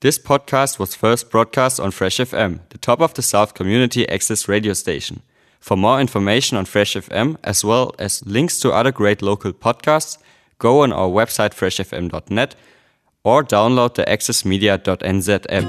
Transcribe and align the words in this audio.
This 0.00 0.16
podcast 0.16 0.78
was 0.78 0.94
first 0.94 1.28
broadcast 1.28 1.80
on 1.80 1.90
Fresh 1.90 2.18
FM, 2.18 2.60
the 2.68 2.78
top 2.78 3.00
of 3.00 3.14
the 3.14 3.22
South 3.22 3.54
community 3.54 4.08
access 4.08 4.46
radio 4.46 4.72
station. 4.72 5.22
For 5.58 5.76
more 5.76 6.00
information 6.00 6.56
on 6.56 6.66
Fresh 6.66 6.94
FM, 6.94 7.36
as 7.42 7.64
well 7.64 7.92
as 7.98 8.24
links 8.24 8.60
to 8.60 8.70
other 8.70 8.92
great 8.92 9.22
local 9.22 9.52
podcasts, 9.52 10.16
go 10.60 10.82
on 10.82 10.92
our 10.92 11.08
website 11.08 11.52
freshfm.net 11.52 12.54
or 13.24 13.42
download 13.42 13.94
the 13.94 14.04
accessmedia.nz 14.04 15.46
app. 15.48 15.64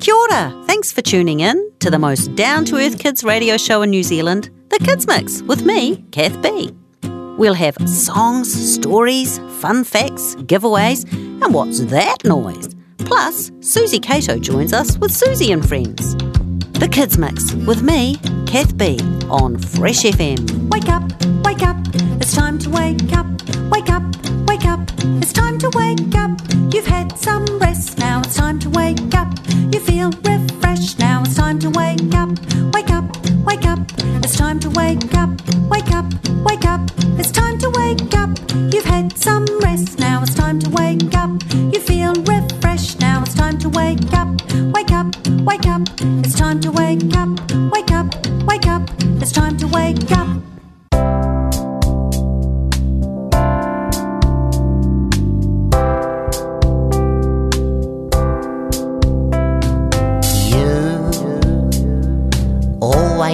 Kia 0.00 0.14
ora! 0.14 0.64
Thanks 0.66 0.90
for 0.90 1.02
tuning 1.02 1.38
in 1.38 1.70
to 1.78 1.88
the 1.88 2.00
most 2.00 2.34
down 2.34 2.64
to 2.64 2.78
earth 2.78 2.98
kids 2.98 3.22
radio 3.22 3.56
show 3.56 3.82
in 3.82 3.90
New 3.90 4.02
Zealand, 4.02 4.50
The 4.70 4.78
Kids 4.80 5.06
Mix, 5.06 5.40
with 5.42 5.64
me, 5.64 5.98
Kath 6.10 6.42
Bee. 6.42 6.79
We'll 7.40 7.54
have 7.54 7.78
songs, 7.88 8.52
stories, 8.74 9.38
fun 9.62 9.82
facts, 9.84 10.34
giveaways, 10.44 11.10
and 11.42 11.54
what's 11.54 11.80
that 11.84 12.22
noise? 12.22 12.74
Plus, 12.98 13.50
Suzy 13.60 13.98
Cato 13.98 14.38
joins 14.38 14.74
us 14.74 14.98
with 14.98 15.10
Suzy 15.10 15.50
and 15.50 15.66
Friends. 15.66 16.16
The 16.78 16.86
Kids 16.86 17.16
Mix 17.16 17.54
with 17.54 17.80
me, 17.80 18.16
Kath 18.46 18.76
Bee, 18.76 19.00
on 19.30 19.56
Fresh 19.56 20.02
FM. 20.02 20.68
Wake 20.68 20.90
up, 20.90 21.02
wake 21.42 21.62
up, 21.62 21.78
it's 22.20 22.34
time 22.34 22.58
to 22.58 22.68
wake 22.68 23.10
up. 23.16 23.24
Wake 23.70 23.88
up, 23.88 24.02
wake 24.46 24.66
up, 24.66 24.80
it's 25.22 25.32
time 25.32 25.58
to 25.60 25.70
wake 25.74 26.14
up. 26.16 26.32
You've 26.74 26.84
had 26.84 27.18
some 27.18 27.46
rest, 27.58 27.96
now 27.96 28.20
it's 28.20 28.36
time 28.36 28.58
to 28.58 28.68
wake 28.68 29.14
up. 29.14 29.32
You 29.72 29.80
feel 29.80 30.10
refreshed, 30.10 30.98
now 30.98 31.22
it's 31.22 31.36
time 31.36 31.58
to 31.60 31.70
wake 31.70 32.14
up. 32.14 32.28
Wake 32.74 32.90
up, 32.90 33.16
wake 33.44 33.66
up, 33.66 33.78
it's 34.24 34.36
time 34.36 34.58
to 34.60 34.70
wake 34.70 35.14
up. 35.14 35.30
Wake 35.70 35.90
up, 35.92 36.06
wake 36.44 36.64
up, 36.64 36.80
it's 37.18 37.30
time 37.30 37.58
to 37.58 37.70
wake 37.70 38.14
up. 38.14 38.30
You've 38.72 38.84
had 38.84 39.16
some 39.16 39.46
rest, 39.60 39.98
now 39.98 40.22
it's 40.22 40.34
time 40.34 40.58
to 40.60 40.70
wake 40.70 41.14
up. 41.14 41.30
You 41.54 41.80
feel 41.80 42.12
refreshed, 42.14 43.00
now 43.00 43.22
it's 43.22 43.34
time 43.34 43.58
to 43.58 43.68
wake 43.68 44.12
up. 44.12 44.28
Wake 44.72 44.92
up, 44.92 45.14
wake 45.44 45.66
up, 45.66 45.82
it's 46.24 46.34
time 46.34 46.60
to 46.60 46.70
wake 46.70 47.16
up. 47.16 47.28
Wake 47.72 47.92
up, 47.92 48.14
wake 48.46 48.66
up, 48.66 48.82
it's 49.20 49.32
time 49.32 49.56
to 49.58 49.66
wake 49.68 50.10
up. 50.12 51.29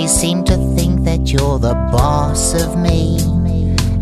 Always 0.06 0.20
seem 0.20 0.44
to 0.44 0.56
think 0.76 1.02
that 1.02 1.32
you're 1.32 1.58
the 1.58 1.74
boss 1.90 2.54
of 2.54 2.78
me, 2.78 3.18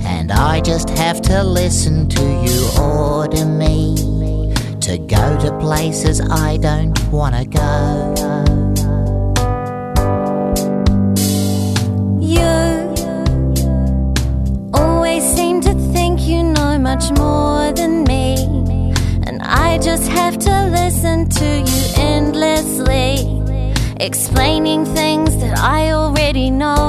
and 0.04 0.30
I 0.30 0.60
just 0.60 0.90
have 0.90 1.22
to 1.22 1.42
listen 1.42 2.10
to 2.10 2.22
you 2.44 2.68
order 2.78 3.46
me 3.46 4.52
to 4.82 4.98
go 4.98 5.38
to 5.40 5.58
places 5.60 6.20
I 6.20 6.58
don't 6.58 6.98
wanna 7.10 7.46
go. 7.46 8.12
You 12.20 12.52
always 14.74 15.24
seem 15.24 15.62
to 15.62 15.72
think 15.94 16.20
you 16.20 16.42
know 16.42 16.78
much 16.78 17.10
more 17.16 17.72
than 17.72 18.04
me, 18.04 18.92
and 19.26 19.40
I 19.40 19.78
just 19.78 20.06
have 20.08 20.36
to 20.40 20.54
listen 20.66 21.30
to 21.30 21.46
you 21.70 21.82
endlessly, 21.96 23.42
explaining 24.04 24.84
things 24.84 25.34
that 25.38 25.58
I 25.58 25.92
already 25.92 26.50
know. 26.50 26.84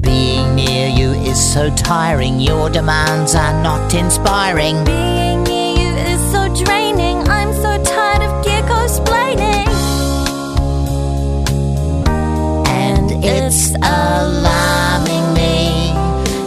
Being 0.00 0.54
near 0.54 0.88
you 0.88 1.10
is 1.30 1.52
so 1.52 1.74
tiring, 1.74 2.38
your 2.38 2.70
demands 2.70 3.34
are 3.34 3.60
not 3.60 3.92
inspiring. 3.92 4.84
Being 4.84 5.42
near 5.42 5.72
you 5.80 5.90
is 6.12 6.20
so 6.30 6.42
draining, 6.64 7.26
I'm 7.28 7.52
so 7.54 7.82
tired 7.82 8.22
of 8.22 8.44
Gecko 8.44 8.86
splaining. 8.86 9.68
And 12.68 13.24
it's 13.24 13.74
alarming 13.74 15.26
me 15.34 15.92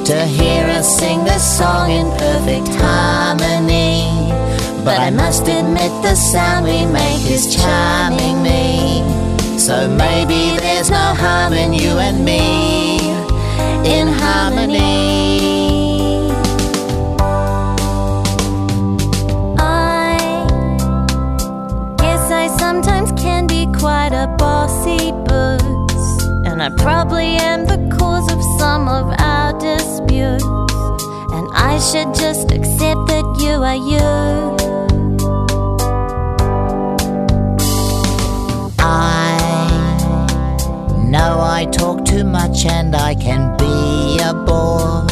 to 0.05 0.25
hear 0.25 0.67
us 0.67 0.87
sing 0.99 1.25
this 1.25 1.57
song 1.57 1.91
in 1.91 2.07
perfect 2.17 2.69
harmony. 2.81 4.16
But 4.87 4.99
I 5.01 5.09
must 5.09 5.45
admit 5.49 5.91
the 6.01 6.15
sound 6.15 6.65
we 6.65 6.85
make 6.85 7.29
is 7.29 7.53
charming 7.53 8.41
me. 8.41 9.03
So 9.59 9.85
maybe 9.85 10.55
there's 10.61 10.89
no 10.89 11.07
harm 11.13 11.51
in 11.51 11.73
you 11.73 11.89
and 11.97 12.23
me 12.23 12.97
in 13.83 14.07
harmony. 14.07 14.79
I 19.59 20.15
guess 21.97 22.31
I 22.31 22.47
sometimes 22.57 23.11
can 23.21 23.45
be 23.45 23.67
quite 23.77 24.13
a 24.13 24.33
bossy 24.37 25.11
boots, 25.11 26.23
and 26.47 26.63
I 26.63 26.69
probably 26.77 27.35
am 27.35 27.65
the 27.65 27.93
cause 27.97 28.31
of 28.31 28.41
some 28.57 28.87
of 28.87 29.13
our 29.19 29.51
disputes. 29.59 30.66
I 31.69 31.79
should 31.79 32.13
just 32.16 32.51
accept 32.51 33.01
that 33.11 33.28
you 33.44 33.55
are 33.72 33.81
you. 33.91 34.07
I 38.79 39.38
know 41.03 41.41
I 41.41 41.66
talk 41.72 42.06
too 42.06 42.23
much 42.23 42.66
and 42.66 42.95
I 42.95 43.16
can 43.16 43.57
be 43.57 44.17
a 44.23 44.33
bore. 44.33 45.06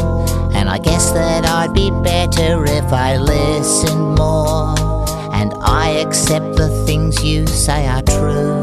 And 0.56 0.70
I 0.70 0.80
guess 0.80 1.12
that 1.12 1.46
I'd 1.46 1.74
be 1.74 1.92
better 1.92 2.64
if 2.64 2.92
I 2.94 3.18
listened 3.18 4.16
more. 4.16 4.74
And 5.34 5.54
I 5.62 5.90
accept 6.06 6.56
the 6.56 6.70
things 6.86 7.22
you 7.22 7.46
say 7.48 7.86
are 7.86 8.02
true. 8.02 8.55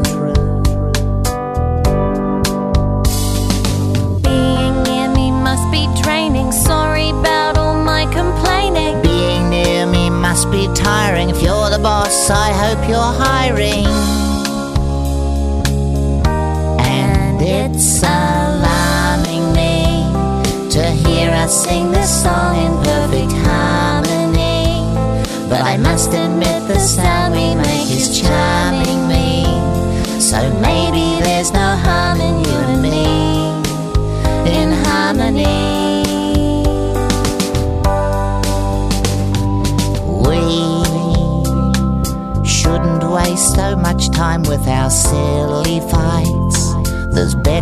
Boss, 12.13 12.29
I 12.29 12.51
hope 12.51 12.87
you're 12.87 13.13
hiring. 13.25 13.85
And 16.79 17.41
it's 17.41 18.03
alarming 18.03 19.53
me 19.53 20.69
to 20.71 20.83
hear 20.91 21.31
us 21.31 21.63
sing 21.63 21.91
this 21.91 22.23
song 22.23 22.55
in 22.65 22.73
perfect 22.83 23.33
harmony. 23.47 24.93
But 25.49 25.61
I 25.61 25.77
must 25.77 26.09
admit 26.13 26.67
the 26.67 26.79
sound 26.79 27.33
we 27.33 27.55
make 27.55 27.89
is 27.89 28.21
charming 28.21 29.07
me. 29.07 29.45
So 30.19 30.39
maybe 30.61 31.21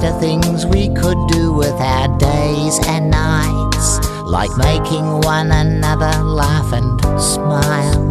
Better 0.02 0.20
things 0.20 0.66
we 0.66 0.88
could 0.96 1.28
do 1.28 1.54
with 1.54 1.80
our 1.80 2.08
days 2.18 2.80
and 2.88 3.12
nights, 3.12 4.00
like 4.26 4.50
making 4.58 5.06
one 5.22 5.52
another 5.52 6.24
laugh 6.24 6.74
and 6.74 7.00
smile. 7.22 8.02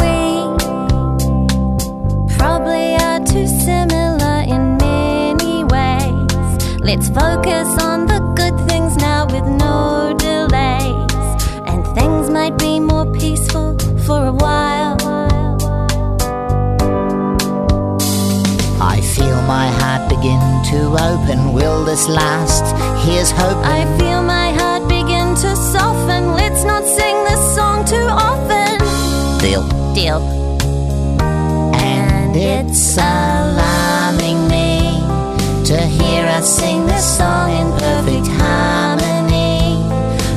We 0.00 0.56
probably 2.34 2.96
are 2.96 3.20
too 3.20 3.46
similar 3.46 4.42
in 4.48 4.76
many 4.78 5.62
ways. 5.62 6.80
Let's 6.80 7.08
focus 7.10 7.68
on 7.84 7.87
my 19.48 19.68
heart 19.80 20.10
begin 20.10 20.38
to 20.62 20.78
open. 21.08 21.54
Will 21.54 21.82
this 21.82 22.06
last? 22.06 22.64
Here's 23.06 23.30
hope. 23.30 23.56
I 23.64 23.80
feel 23.98 24.22
my 24.22 24.52
heart 24.52 24.86
begin 24.86 25.28
to 25.36 25.56
soften. 25.56 26.34
Let's 26.34 26.64
not 26.64 26.84
sing 26.84 27.16
this 27.24 27.54
song 27.56 27.86
too 27.86 28.08
often. 28.28 28.76
Deal. 29.40 29.64
Deal. 29.94 30.20
And 31.80 32.36
it's 32.36 32.98
alarming 32.98 34.38
me 34.48 35.00
to 35.64 35.78
hear 35.96 36.26
us 36.26 36.46
sing 36.58 36.84
this 36.84 37.06
song 37.16 37.48
in 37.60 37.68
perfect 37.80 38.28
harmony. 38.42 39.80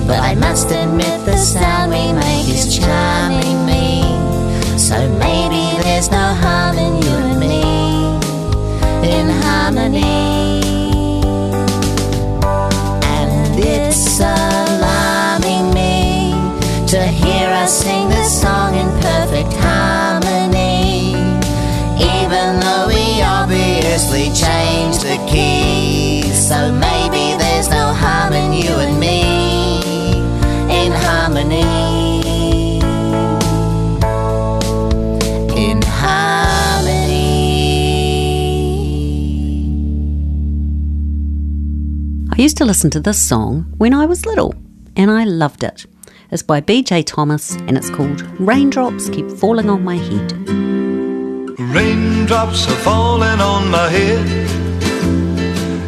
But 0.07 0.19
I 0.19 0.35
must 0.35 0.71
admit 0.71 1.25
the 1.25 1.35
sound 1.35 1.91
we 1.91 2.13
make 2.13 2.47
is 2.47 2.79
charming 2.79 3.65
me. 3.65 4.03
So 4.77 4.95
maybe 5.19 5.63
there's 5.83 6.09
no 6.09 6.33
harm 6.43 6.77
in 6.77 6.90
in 9.11 9.27
harmony. 9.43 10.71
And 13.17 13.59
it's 13.59 14.19
alarming 14.19 15.73
me 15.73 16.33
to 16.87 17.01
hear 17.05 17.49
us 17.49 17.71
sing 17.83 18.09
this 18.09 18.41
song 18.41 18.75
in 18.75 18.87
perfect 19.01 19.53
harmony, 19.53 21.15
even 22.13 22.59
though 22.59 22.87
we 22.87 23.21
obviously 23.21 24.25
changed 24.43 25.01
the 25.01 25.17
key 25.29 26.23
so 26.31 26.71
many. 26.71 26.90
I 42.33 42.38
used 42.38 42.56
to 42.57 42.66
listen 42.66 42.89
to 42.92 43.01
this 43.01 43.22
song 43.22 43.74
when 43.78 43.94
I 43.94 44.06
was 44.06 44.25
little, 44.25 44.56
and 44.95 45.12
I 45.12 45.25
loved 45.25 45.66
it. 45.66 45.86
It's 46.31 46.42
by 46.42 46.62
BJ 46.62 47.06
Thomas, 47.06 47.57
and 47.68 47.78
it's 47.78 47.89
called 47.89 48.22
Raindrops 48.39 49.10
Keep 49.10 49.30
Falling 49.31 49.69
on 49.69 49.83
My 49.83 49.98
Head. 49.98 50.31
Raindrops 51.60 52.69
are 52.69 52.81
falling 52.86 53.42
on 53.42 53.69
my 53.69 53.89
head. 53.89 54.25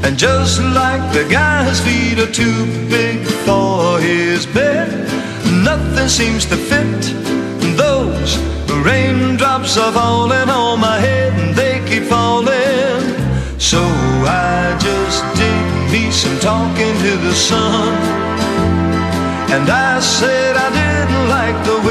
And 0.03 0.17
just 0.17 0.59
like 0.61 1.13
the 1.13 1.25
guy's 1.31 1.79
feet 1.79 2.19
are 2.19 2.31
too 2.31 2.65
big 2.89 3.25
for 3.45 3.97
his 3.99 4.45
bed, 4.45 4.89
nothing 5.63 6.09
seems 6.09 6.45
to 6.47 6.57
fit. 6.57 7.01
Those 7.77 8.37
raindrops 8.83 9.77
are 9.77 9.93
falling 9.93 10.49
on 10.49 10.81
my 10.81 10.99
head 10.99 11.31
and 11.39 11.55
they 11.55 11.81
keep 11.87 12.03
falling. 12.03 13.01
So 13.57 13.79
I 13.79 14.77
just 14.81 15.23
did 15.37 15.52
some 16.13 16.39
talking 16.39 16.93
to 17.05 17.17
the 17.25 17.33
sun. 17.33 17.89
And 19.49 19.67
I 19.67 19.99
said 19.99 20.55
I 20.55 20.69
didn't 20.81 21.25
like 21.37 21.57
the 21.65 21.82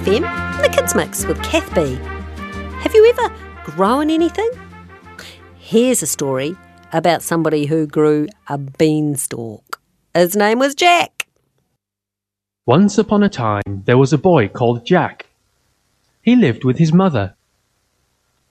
FM, 0.00 0.62
the 0.62 0.68
Kids 0.70 0.94
Mix 0.94 1.26
with 1.26 1.42
Kath 1.42 1.74
Bee. 1.74 1.96
Have 2.80 2.94
you 2.94 3.06
ever 3.10 3.34
grown 3.64 4.08
anything? 4.08 4.50
Here's 5.58 6.02
a 6.02 6.06
story 6.06 6.56
about 6.94 7.20
somebody 7.20 7.66
who 7.66 7.86
grew 7.86 8.26
a 8.48 8.56
beanstalk. 8.56 9.78
His 10.14 10.34
name 10.34 10.58
was 10.58 10.74
Jack. 10.74 11.26
Once 12.64 12.96
upon 12.96 13.22
a 13.22 13.28
time 13.28 13.82
there 13.84 13.98
was 13.98 14.14
a 14.14 14.18
boy 14.18 14.48
called 14.48 14.86
Jack. 14.86 15.26
He 16.22 16.34
lived 16.34 16.64
with 16.64 16.78
his 16.78 16.94
mother. 16.94 17.34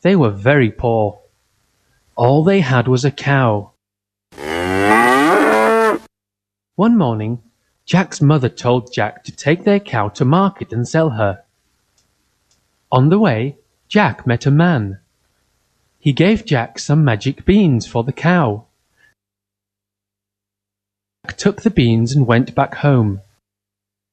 They 0.03 0.15
were 0.15 0.29
very 0.29 0.69
poor. 0.69 1.19
All 2.15 2.43
they 2.43 2.59
had 2.59 2.87
was 2.87 3.03
a 3.03 3.11
cow. 3.11 3.71
One 6.75 6.95
morning, 6.95 7.41
Jack's 7.89 8.21
mother 8.21 8.49
told 8.49 8.93
Jack 8.93 9.23
to 9.23 9.31
take 9.31 9.63
their 9.63 9.79
cow 9.79 10.09
to 10.09 10.23
market 10.23 10.71
and 10.71 10.87
sell 10.87 11.09
her. 11.09 11.41
On 12.91 13.09
the 13.09 13.17
way, 13.17 13.57
Jack 13.87 14.27
met 14.27 14.45
a 14.45 14.51
man. 14.51 14.99
He 15.97 16.13
gave 16.13 16.45
Jack 16.45 16.77
some 16.77 17.03
magic 17.03 17.45
beans 17.45 17.87
for 17.87 18.03
the 18.03 18.13
cow. 18.13 18.65
Jack 21.25 21.37
took 21.37 21.63
the 21.63 21.71
beans 21.71 22.15
and 22.15 22.27
went 22.27 22.53
back 22.53 22.75
home. 22.75 23.21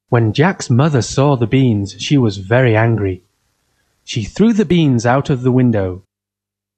When 0.09 0.33
Jack's 0.33 0.71
mother 0.71 1.03
saw 1.03 1.37
the 1.37 1.47
beans, 1.47 1.97
she 1.99 2.17
was 2.17 2.39
very 2.39 2.75
angry. 2.75 3.25
She 4.05 4.25
threw 4.25 4.55
the 4.55 4.65
beans 4.65 5.05
out 5.05 5.29
of 5.29 5.43
the 5.43 5.53
window. 5.53 6.03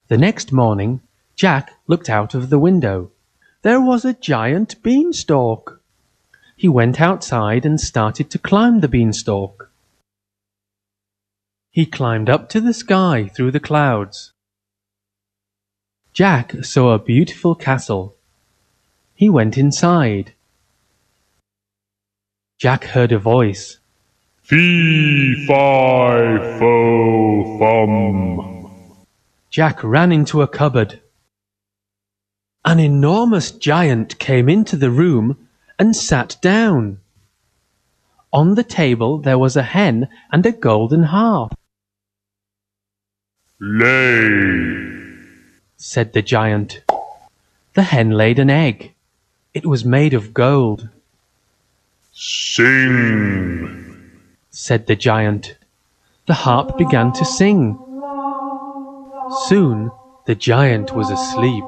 The 0.09 0.19
next 0.19 0.51
morning, 0.51 1.03
Jack 1.37 1.75
looked 1.87 2.11
out 2.11 2.35
of 2.35 2.51
the 2.51 2.59
window. 2.59 3.13
There 3.63 3.81
was 3.81 4.05
a 4.05 4.15
giant 4.15 4.83
beanstalk. 4.83 5.78
He 6.59 6.67
went 6.67 7.01
outside 7.01 7.65
and 7.65 7.81
started 7.81 8.31
to 8.31 8.39
climb 8.39 8.81
the 8.81 8.89
beanstalk. 8.89 9.71
He 11.71 11.87
climbed 11.87 12.29
up 12.29 12.49
to 12.49 12.61
the 12.61 12.75
sky 12.75 13.29
through 13.29 13.53
the 13.53 13.61
clouds. 13.61 14.33
Jack 16.13 16.65
saw 16.65 16.95
a 16.95 16.99
beautiful 16.99 17.55
castle. 17.55 18.17
He 19.15 19.29
went 19.29 19.57
inside. 19.57 20.35
Jack 22.59 22.83
heard 22.83 23.13
a 23.13 23.21
voice. 23.21 23.79
Fee, 24.43 25.47
fi, 25.47 26.39
fo, 26.59 27.59
fum. 27.61 29.07
Jack 29.49 29.85
ran 29.85 30.11
into 30.11 30.43
a 30.43 30.49
cupboard. 30.49 31.01
An 32.65 32.81
enormous 32.81 33.53
giant 33.53 34.19
came 34.19 34.49
into 34.49 34.77
the 34.77 34.91
room 34.91 35.37
and 35.79 35.95
sat 35.95 36.37
down. 36.43 36.99
On 38.33 38.55
the 38.55 38.65
table 38.65 39.19
there 39.19 39.39
was 39.39 39.57
a 39.57 39.63
hen 39.63 40.09
and 40.33 40.45
a 40.45 40.53
golden 40.53 41.05
harp. 41.05 41.55
Lay. 43.61 44.93
said 45.77 46.13
the 46.13 46.23
giant. 46.23 46.83
The 47.75 47.83
hen 47.83 48.11
laid 48.11 48.39
an 48.39 48.51
egg. 48.51 48.93
It 49.55 49.67
was 49.67 49.85
made 49.85 50.15
of 50.15 50.35
gold. 50.35 50.89
Sing. 52.13 54.11
said 54.51 54.87
the 54.87 54.97
giant. 54.97 55.57
The 56.27 56.35
harp 56.35 56.77
began 56.77 57.13
to 57.15 57.25
sing. 57.25 57.79
Soon 59.47 59.91
the 60.27 60.35
giant 60.35 60.95
was 60.95 61.11
asleep. 61.11 61.65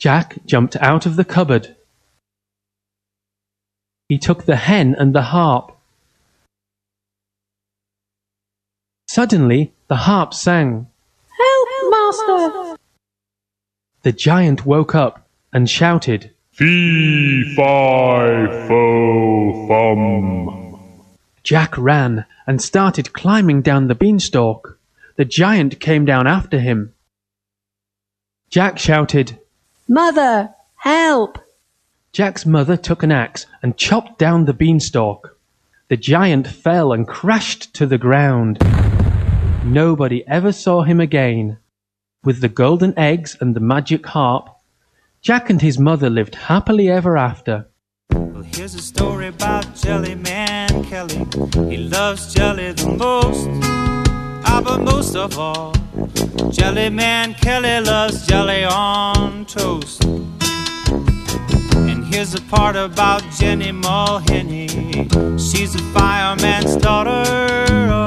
Jack 0.00 0.38
jumped 0.46 0.76
out 0.76 1.04
of 1.04 1.16
the 1.16 1.26
cupboard. 1.26 1.76
He 4.08 4.16
took 4.16 4.46
the 4.46 4.56
hen 4.56 4.96
and 4.98 5.14
the 5.14 5.20
harp. 5.20 5.76
Suddenly, 9.08 9.74
the 9.88 9.96
harp 9.96 10.32
sang. 10.32 10.88
Help, 11.38 11.68
master! 11.90 12.76
The 14.00 14.12
giant 14.12 14.64
woke 14.64 14.94
up 14.94 15.28
and 15.52 15.68
shouted. 15.68 16.30
Fee, 16.52 17.54
fi, 17.54 18.46
fo, 18.68 19.66
fum. 19.68 20.80
Jack 21.42 21.76
ran 21.76 22.24
and 22.46 22.62
started 22.62 23.12
climbing 23.12 23.60
down 23.60 23.88
the 23.88 23.94
beanstalk. 23.94 24.78
The 25.16 25.26
giant 25.26 25.78
came 25.78 26.06
down 26.06 26.26
after 26.26 26.58
him. 26.58 26.94
Jack 28.48 28.78
shouted. 28.78 29.38
Mother, 29.92 30.54
help! 30.76 31.36
Jack's 32.12 32.46
mother 32.46 32.76
took 32.76 33.02
an 33.02 33.10
axe 33.10 33.46
and 33.60 33.76
chopped 33.76 34.20
down 34.20 34.44
the 34.44 34.54
beanstalk. 34.54 35.36
The 35.88 35.96
giant 35.96 36.46
fell 36.46 36.92
and 36.92 37.08
crashed 37.08 37.74
to 37.74 37.86
the 37.86 37.98
ground. 37.98 38.58
Nobody 39.64 40.24
ever 40.28 40.52
saw 40.52 40.82
him 40.82 41.00
again. 41.00 41.58
With 42.22 42.40
the 42.40 42.48
golden 42.48 42.96
eggs 42.96 43.36
and 43.40 43.56
the 43.56 43.58
magic 43.58 44.06
harp, 44.06 44.48
Jack 45.22 45.50
and 45.50 45.60
his 45.60 45.76
mother 45.76 46.08
lived 46.08 46.36
happily 46.36 46.88
ever 46.88 47.18
after. 47.18 47.66
Well, 48.12 48.44
here's 48.44 48.76
a 48.76 48.82
story 48.82 49.26
about 49.26 49.74
Jelly 49.74 50.14
Man 50.14 50.84
Kelly. 50.84 51.26
He 51.68 51.78
loves 51.78 52.32
jelly 52.32 52.70
the 52.74 52.94
most. 52.96 53.48
Ah, 54.46 54.62
but 54.64 54.82
most 54.82 55.16
of 55.16 55.36
all, 55.36 55.74
Jelly 56.50 56.88
Man 56.88 57.34
Kelly 57.34 57.84
loves 57.84 58.26
jelly 58.26 58.64
on 58.64 59.44
toast. 59.44 60.02
And 60.04 62.04
here's 62.06 62.34
a 62.34 62.40
part 62.42 62.74
about 62.74 63.22
Jenny 63.38 63.70
Mulhenny. 63.70 64.68
She's 65.38 65.74
a 65.74 65.78
fireman's 65.92 66.76
daughter. 66.76 67.22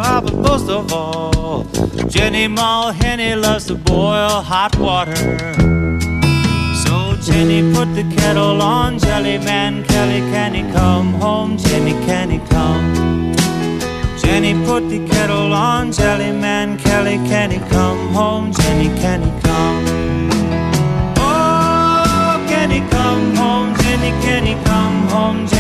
Ah, 0.05 0.21
but 0.23 0.35
most 0.35 0.69
of 0.69 0.91
all, 0.91 1.65
Jenny 2.07 2.47
Mulhenny 2.47 3.39
loves 3.39 3.67
to 3.67 3.75
boil 3.75 4.41
hot 4.41 4.75
water. 4.77 5.15
So 6.83 7.15
Jenny 7.21 7.61
put 7.75 7.93
the 7.93 8.11
kettle 8.15 8.61
on. 8.61 8.97
Jelly 8.97 9.37
Man 9.37 9.83
Kelly, 9.83 10.19
can 10.31 10.55
he 10.55 10.61
come 10.73 11.13
home? 11.13 11.57
Jenny, 11.57 11.93
can 12.05 12.31
he 12.31 12.39
come? 12.49 13.32
Jenny 14.33 14.55
put 14.65 14.89
the 14.89 15.07
kettle 15.09 15.53
on. 15.53 15.91
Jelly 15.91 16.31
Man 16.31 16.79
Kelly, 16.79 17.17
can 17.17 17.51
he 17.51 17.59
come 17.69 18.07
home? 18.15 18.51
Jenny, 18.51 18.87
can 18.99 19.21
he 19.21 19.29
come? 19.41 19.85
Oh, 21.17 22.43
can 22.49 22.71
he 22.71 22.79
come 22.89 23.35
home? 23.35 23.75
Jenny, 23.81 24.09
can 24.25 24.43
he 24.43 24.55
come 24.65 25.07
home? 25.09 25.52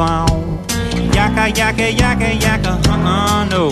Found. 0.00 0.72
Yaka 1.14 1.44
yaka 1.60 1.86
yaka 2.00 2.30
yaka, 2.46 2.72
uh 2.88 3.08
uh 3.14 3.44
no. 3.52 3.68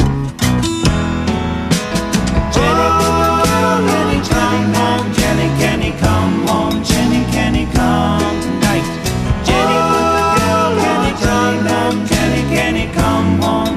Jenny 2.54 2.88
the. 3.00 4.18
Jenny, 4.28 4.60
come. 4.76 5.06
Jenny, 5.18 5.48
can 5.60 5.78
he 5.86 5.90
come 6.04 6.34
home? 6.48 6.76
Jenny, 6.88 7.22
can 7.34 7.52
he 7.60 7.64
come 7.78 8.34
tonight? 8.44 8.86
Jenny. 9.48 9.78
Jenny, 10.82 11.12
home. 11.22 11.96
Jenny, 12.10 12.42
can 12.54 12.72
he 12.80 12.86
come? 13.00 13.28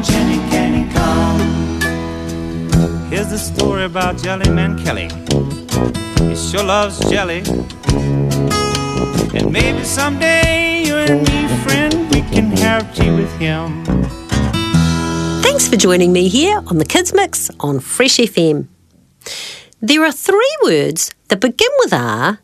Jenny, 0.10 0.40
can 0.52 0.72
he 0.80 0.84
come? 0.98 1.40
Here's 3.12 3.30
the 3.30 3.42
story 3.52 3.86
about 3.86 4.18
Jelly 4.24 4.50
Man 4.50 4.74
Kelly. 4.84 5.08
He 6.28 6.36
sure 6.36 6.66
loves 6.66 7.00
jelly. 7.10 7.44
And 9.34 9.52
maybe 9.52 9.84
someday 9.84 10.84
you 10.86 10.96
and 10.96 11.28
me, 11.28 11.48
friend, 11.64 12.10
we 12.12 12.22
can 12.22 12.52
have 12.58 12.94
tea 12.96 13.12
with 13.12 13.32
him. 13.38 13.84
Thanks 15.42 15.68
for 15.68 15.76
joining 15.76 16.14
me 16.14 16.28
here 16.28 16.62
on 16.68 16.78
the 16.78 16.86
Kids 16.86 17.14
Mix 17.14 17.50
on 17.60 17.80
Fresh 17.80 18.18
FM. 18.18 18.68
There 19.82 20.04
are 20.04 20.12
three 20.12 20.58
words 20.64 21.12
that 21.30 21.40
begin 21.40 21.70
with 21.80 21.94
R 21.94 22.40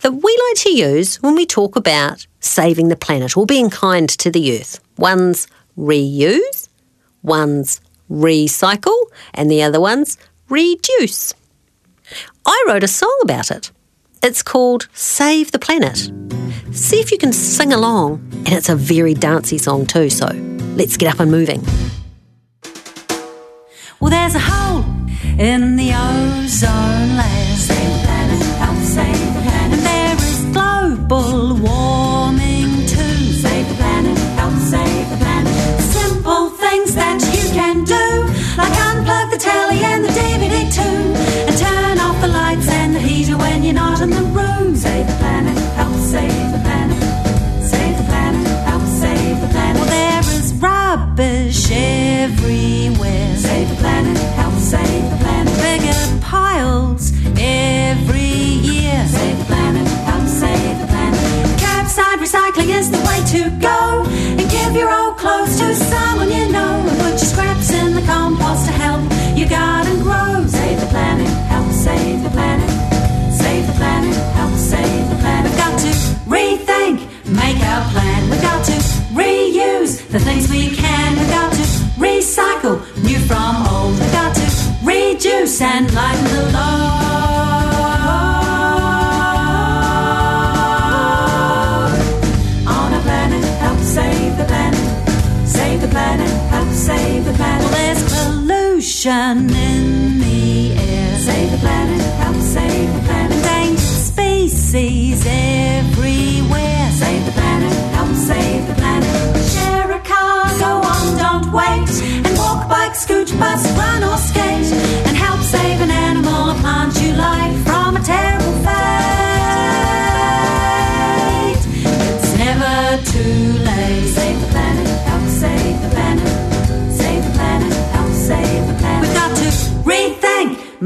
that 0.00 0.12
we 0.12 0.38
like 0.48 0.62
to 0.62 0.70
use 0.70 1.22
when 1.22 1.34
we 1.34 1.46
talk 1.46 1.76
about 1.76 2.26
saving 2.40 2.88
the 2.88 2.96
planet 2.96 3.36
or 3.36 3.46
being 3.46 3.70
kind 3.70 4.08
to 4.08 4.30
the 4.30 4.58
earth. 4.58 4.80
One's 4.98 5.46
reuse, 5.78 6.68
one's 7.22 7.80
recycle, 8.10 8.98
and 9.32 9.50
the 9.50 9.62
other 9.62 9.80
one's 9.80 10.18
reduce. 10.48 11.34
I 12.44 12.64
wrote 12.66 12.84
a 12.84 12.88
song 12.88 13.18
about 13.22 13.50
it. 13.50 13.70
It's 14.24 14.40
called 14.40 14.86
Save 14.92 15.50
the 15.50 15.58
Planet. 15.58 15.98
See 16.70 17.00
if 17.00 17.10
you 17.10 17.18
can 17.18 17.32
sing 17.32 17.72
along, 17.72 18.20
and 18.46 18.50
it's 18.50 18.68
a 18.68 18.76
very 18.76 19.14
dancey 19.14 19.58
song 19.58 19.84
too, 19.84 20.10
so 20.10 20.26
let's 20.76 20.96
get 20.96 21.12
up 21.12 21.18
and 21.18 21.28
moving. 21.28 21.60
Well, 23.98 24.10
there's 24.10 24.36
a 24.36 24.38
hole 24.38 24.84
in 25.40 25.74
the 25.74 25.90
ozone 25.90 27.16
layer. 27.18 27.56
Save 27.56 27.92
the 27.94 28.00
planet, 28.06 28.42
help 28.62 28.78
save 28.78 29.34
the 29.34 29.42
planet. 29.42 29.78
And 29.78 29.86
there 29.90 30.14
is 30.14 30.44
global 30.54 31.56
warming 31.56 32.86
too. 32.86 33.18
Save 33.42 33.68
the 33.70 33.74
planet, 33.74 34.16
help 34.38 34.54
save 34.54 35.10
the 35.10 35.16
planet. 35.16 35.52
Simple 35.98 36.50
things 36.50 36.94
that 36.94 37.20
you 37.34 37.50
can 37.58 37.82
do, 37.82 38.04
like 38.56 38.72
unplug 38.86 39.32
the 39.32 39.38
telly 39.38 39.71
you're 43.72 43.80
not 43.80 44.00
in 44.02 44.10
the 44.10 44.22
room. 44.22 44.76
Save 44.76 45.06
the 45.06 45.14
planet, 45.14 45.56
help 45.76 45.94
save 45.94 46.52
the 46.52 46.58
planet. 46.58 46.98
Save 47.64 47.96
the 47.96 48.04
planet, 48.04 48.46
help 48.68 48.82
save 48.82 49.40
the 49.40 49.48
planet. 49.48 49.80
Well, 49.80 49.90
there 49.90 50.20
is 50.20 50.52
rubbish 50.54 51.70
everywhere. 51.70 53.36
Save 53.36 53.68
the 53.68 53.74
planet, 53.76 53.81
the 80.12 80.20
things 80.20 80.46
we 80.50 80.68
can. 80.76 81.18
We've 81.18 81.61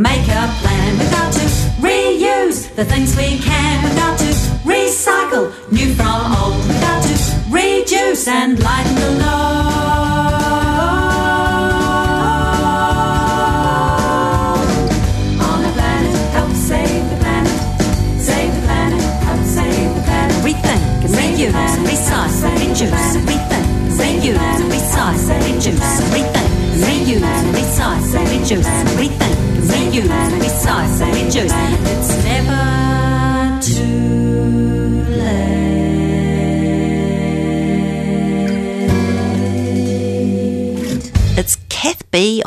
make 0.08 0.28
a 0.28 0.46
plan. 0.60 0.98
We've 0.98 1.10
got 1.10 1.32
to 1.32 1.46
reuse 1.86 2.58
the 2.75 2.84
things 2.84 3.16
we 3.16 3.38
can. 3.38 3.75
We've 3.84 3.98
got 4.04 4.18
to 4.25 4.30
recycle 4.72 5.44
new 5.72 5.88
from 5.94 6.18
old. 6.40 6.56
We've 6.68 6.80
got 6.88 7.00
to 7.08 7.14
reduce 7.50 8.28
and 8.28 8.62
lighten 8.62 8.94
the 8.94 9.10
load. 9.25 9.46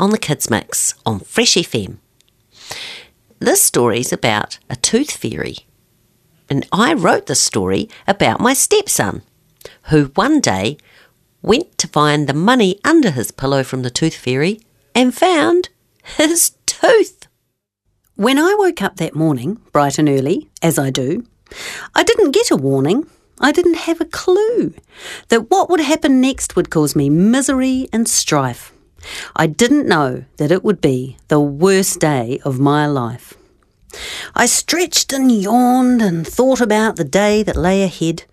On 0.00 0.10
the 0.10 0.18
Kids 0.18 0.48
Mix 0.48 0.94
on 1.04 1.20
Fresh 1.20 1.54
FM. 1.54 1.98
This 3.38 3.62
story's 3.62 4.12
about 4.12 4.58
a 4.70 4.76
tooth 4.76 5.10
fairy. 5.10 5.58
And 6.48 6.66
I 6.72 6.94
wrote 6.94 7.26
this 7.26 7.42
story 7.42 7.88
about 8.08 8.40
my 8.40 8.54
stepson, 8.54 9.22
who 9.90 10.06
one 10.14 10.40
day 10.40 10.78
went 11.42 11.76
to 11.78 11.86
find 11.86 12.26
the 12.26 12.34
money 12.34 12.80
under 12.82 13.10
his 13.10 13.30
pillow 13.30 13.62
from 13.62 13.82
the 13.82 13.90
tooth 13.90 14.14
fairy 14.14 14.60
and 14.94 15.14
found 15.14 15.68
his 16.02 16.52
tooth. 16.64 17.28
When 18.16 18.38
I 18.38 18.56
woke 18.58 18.82
up 18.82 18.96
that 18.96 19.14
morning, 19.14 19.60
bright 19.70 19.98
and 19.98 20.08
early, 20.08 20.48
as 20.62 20.78
I 20.78 20.88
do, 20.88 21.26
I 21.94 22.04
didn't 22.04 22.32
get 22.32 22.50
a 22.50 22.56
warning. 22.56 23.06
I 23.38 23.52
didn't 23.52 23.74
have 23.74 24.00
a 24.00 24.06
clue 24.06 24.74
that 25.28 25.50
what 25.50 25.68
would 25.68 25.80
happen 25.80 26.20
next 26.20 26.56
would 26.56 26.70
cause 26.70 26.96
me 26.96 27.10
misery 27.10 27.88
and 27.92 28.08
strife. 28.08 28.72
I 29.36 29.46
didn't 29.46 29.88
know 29.88 30.24
that 30.36 30.50
it 30.50 30.64
would 30.64 30.80
be 30.80 31.16
the 31.28 31.40
worst 31.40 32.00
day 32.00 32.40
of 32.44 32.58
my 32.58 32.86
life. 32.86 33.34
I 34.34 34.46
stretched 34.46 35.12
and 35.12 35.30
yawned 35.30 36.00
and 36.02 36.26
thought 36.26 36.60
about 36.60 36.96
the 36.96 37.04
day 37.04 37.42
that 37.42 37.56
lay 37.56 37.82
ahead. 37.82 38.24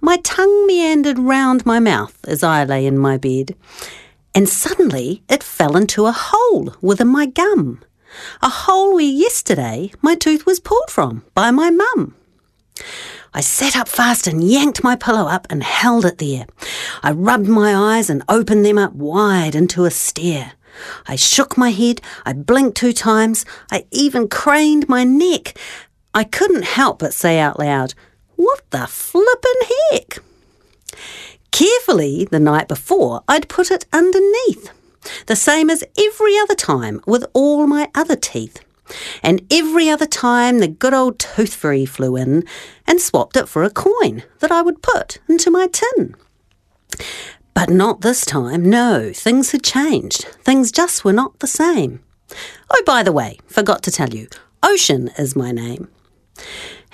My 0.00 0.16
tongue 0.18 0.66
meandered 0.66 1.18
round 1.18 1.66
my 1.66 1.78
mouth 1.78 2.18
as 2.24 2.42
I 2.42 2.64
lay 2.64 2.86
in 2.86 2.98
my 2.98 3.16
bed, 3.16 3.54
and 4.34 4.48
suddenly 4.48 5.22
it 5.28 5.42
fell 5.42 5.76
into 5.76 6.06
a 6.06 6.12
hole 6.12 6.74
within 6.80 7.08
my 7.08 7.26
gum. 7.26 7.80
A 8.42 8.48
hole 8.48 8.94
where 8.94 9.04
yesterday 9.04 9.92
my 10.02 10.14
tooth 10.14 10.44
was 10.44 10.60
pulled 10.60 10.90
from 10.90 11.24
by 11.34 11.50
my 11.50 11.70
mum. 11.70 12.14
I 13.34 13.40
sat 13.40 13.76
up 13.76 13.88
fast 13.88 14.26
and 14.26 14.44
yanked 14.44 14.84
my 14.84 14.94
pillow 14.94 15.26
up 15.26 15.46
and 15.48 15.62
held 15.62 16.04
it 16.04 16.18
there. 16.18 16.46
I 17.02 17.12
rubbed 17.12 17.48
my 17.48 17.74
eyes 17.74 18.10
and 18.10 18.22
opened 18.28 18.64
them 18.64 18.76
up 18.76 18.92
wide 18.92 19.54
into 19.54 19.84
a 19.84 19.90
stare. 19.90 20.52
I 21.06 21.16
shook 21.16 21.56
my 21.56 21.70
head, 21.70 22.00
I 22.26 22.34
blinked 22.34 22.76
two 22.76 22.92
times, 22.92 23.44
I 23.70 23.86
even 23.90 24.28
craned 24.28 24.88
my 24.88 25.04
neck. 25.04 25.56
I 26.14 26.24
couldn't 26.24 26.64
help 26.64 26.98
but 26.98 27.14
say 27.14 27.38
out 27.38 27.58
loud, 27.58 27.94
What 28.36 28.62
the 28.70 28.86
flippin' 28.86 29.78
heck? 29.90 30.18
Carefully, 31.50 32.26
the 32.30 32.40
night 32.40 32.68
before, 32.68 33.22
I'd 33.28 33.48
put 33.48 33.70
it 33.70 33.86
underneath, 33.92 34.70
the 35.26 35.36
same 35.36 35.70
as 35.70 35.84
every 35.98 36.38
other 36.38 36.54
time 36.54 37.00
with 37.06 37.24
all 37.32 37.66
my 37.66 37.90
other 37.94 38.16
teeth. 38.16 38.62
And 39.22 39.46
every 39.50 39.88
other 39.88 40.06
time 40.06 40.58
the 40.58 40.68
good 40.68 40.94
old 40.94 41.18
tooth 41.18 41.54
fairy 41.54 41.86
flew 41.86 42.16
in 42.16 42.44
and 42.86 43.00
swapped 43.00 43.36
it 43.36 43.48
for 43.48 43.62
a 43.62 43.70
coin 43.70 44.22
that 44.40 44.52
I 44.52 44.62
would 44.62 44.82
put 44.82 45.18
into 45.28 45.50
my 45.50 45.68
tin. 45.68 46.14
But 47.54 47.70
not 47.70 48.00
this 48.00 48.24
time, 48.24 48.68
no, 48.68 49.12
things 49.12 49.52
had 49.52 49.62
changed. 49.62 50.24
Things 50.42 50.72
just 50.72 51.04
were 51.04 51.12
not 51.12 51.38
the 51.38 51.46
same. 51.46 52.00
Oh, 52.70 52.82
by 52.86 53.02
the 53.02 53.12
way, 53.12 53.38
forgot 53.46 53.82
to 53.84 53.90
tell 53.90 54.10
you, 54.10 54.28
Ocean 54.62 55.10
is 55.18 55.36
my 55.36 55.52
name. 55.52 55.88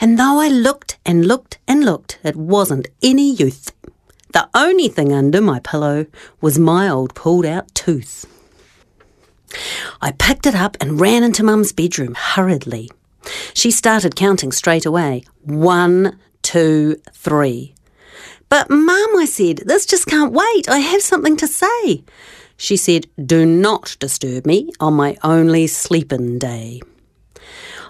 And 0.01 0.19
though 0.19 0.41
I 0.41 0.49
looked 0.49 0.99
and 1.05 1.27
looked 1.27 1.59
and 1.67 1.85
looked, 1.85 2.19
it 2.23 2.37
wasn't 2.37 2.89
any 3.03 3.33
youth. 3.33 3.73
The 4.33 4.49
only 4.55 4.89
thing 4.89 5.13
under 5.13 5.41
my 5.41 5.61
pillow 5.61 6.07
was 6.41 6.59
my 6.59 6.89
old 6.89 7.15
pulled 7.15 7.47
out 7.47 7.75
tooth. 7.75 8.27
I 10.01 10.13
picked 10.13 10.47
it 10.47 10.55
up 10.55 10.77
and 10.81 11.01
ran 11.01 11.23
into 11.23 11.43
Mum's 11.43 11.73
bedroom 11.73 12.15
hurriedly. 12.15 12.91
She 13.55 13.71
started 13.71 14.17
counting 14.17 14.53
straight 14.53 14.87
away. 14.87 15.25
One, 15.43 16.19
two, 16.43 16.97
three. 17.13 17.75
But, 18.49 18.71
Mum, 18.71 19.17
I 19.17 19.27
said, 19.27 19.63
this 19.67 19.85
just 19.85 20.07
can't 20.07 20.33
wait. 20.33 20.69
I 20.69 20.79
have 20.79 21.03
something 21.03 21.37
to 21.37 21.47
say. 21.47 22.03
She 22.57 22.77
said, 22.77 23.07
Do 23.23 23.45
not 23.45 23.97
disturb 24.01 24.47
me 24.47 24.73
on 24.81 24.95
my 24.95 25.17
only 25.23 25.67
sleepin' 25.67 26.39
day. 26.39 26.81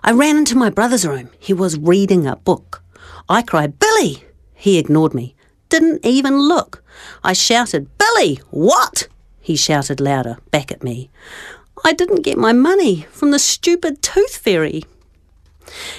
I 0.02 0.12
ran 0.12 0.36
into 0.36 0.56
my 0.56 0.70
brother's 0.70 1.06
room. 1.06 1.30
He 1.38 1.52
was 1.52 1.78
reading 1.78 2.26
a 2.26 2.36
book. 2.36 2.82
I 3.28 3.42
cried, 3.42 3.78
Billy! 3.78 4.24
He 4.54 4.78
ignored 4.78 5.14
me, 5.14 5.34
didn't 5.68 6.04
even 6.04 6.38
look. 6.38 6.82
I 7.22 7.32
shouted, 7.32 7.88
Billy, 7.98 8.40
what? 8.50 9.08
He 9.48 9.56
shouted 9.56 9.98
louder, 9.98 10.36
back 10.50 10.70
at 10.70 10.84
me. 10.84 11.08
I 11.82 11.94
didn't 11.94 12.20
get 12.20 12.36
my 12.36 12.52
money 12.52 13.06
from 13.10 13.30
the 13.30 13.38
stupid 13.38 14.02
tooth 14.02 14.36
fairy. 14.36 14.84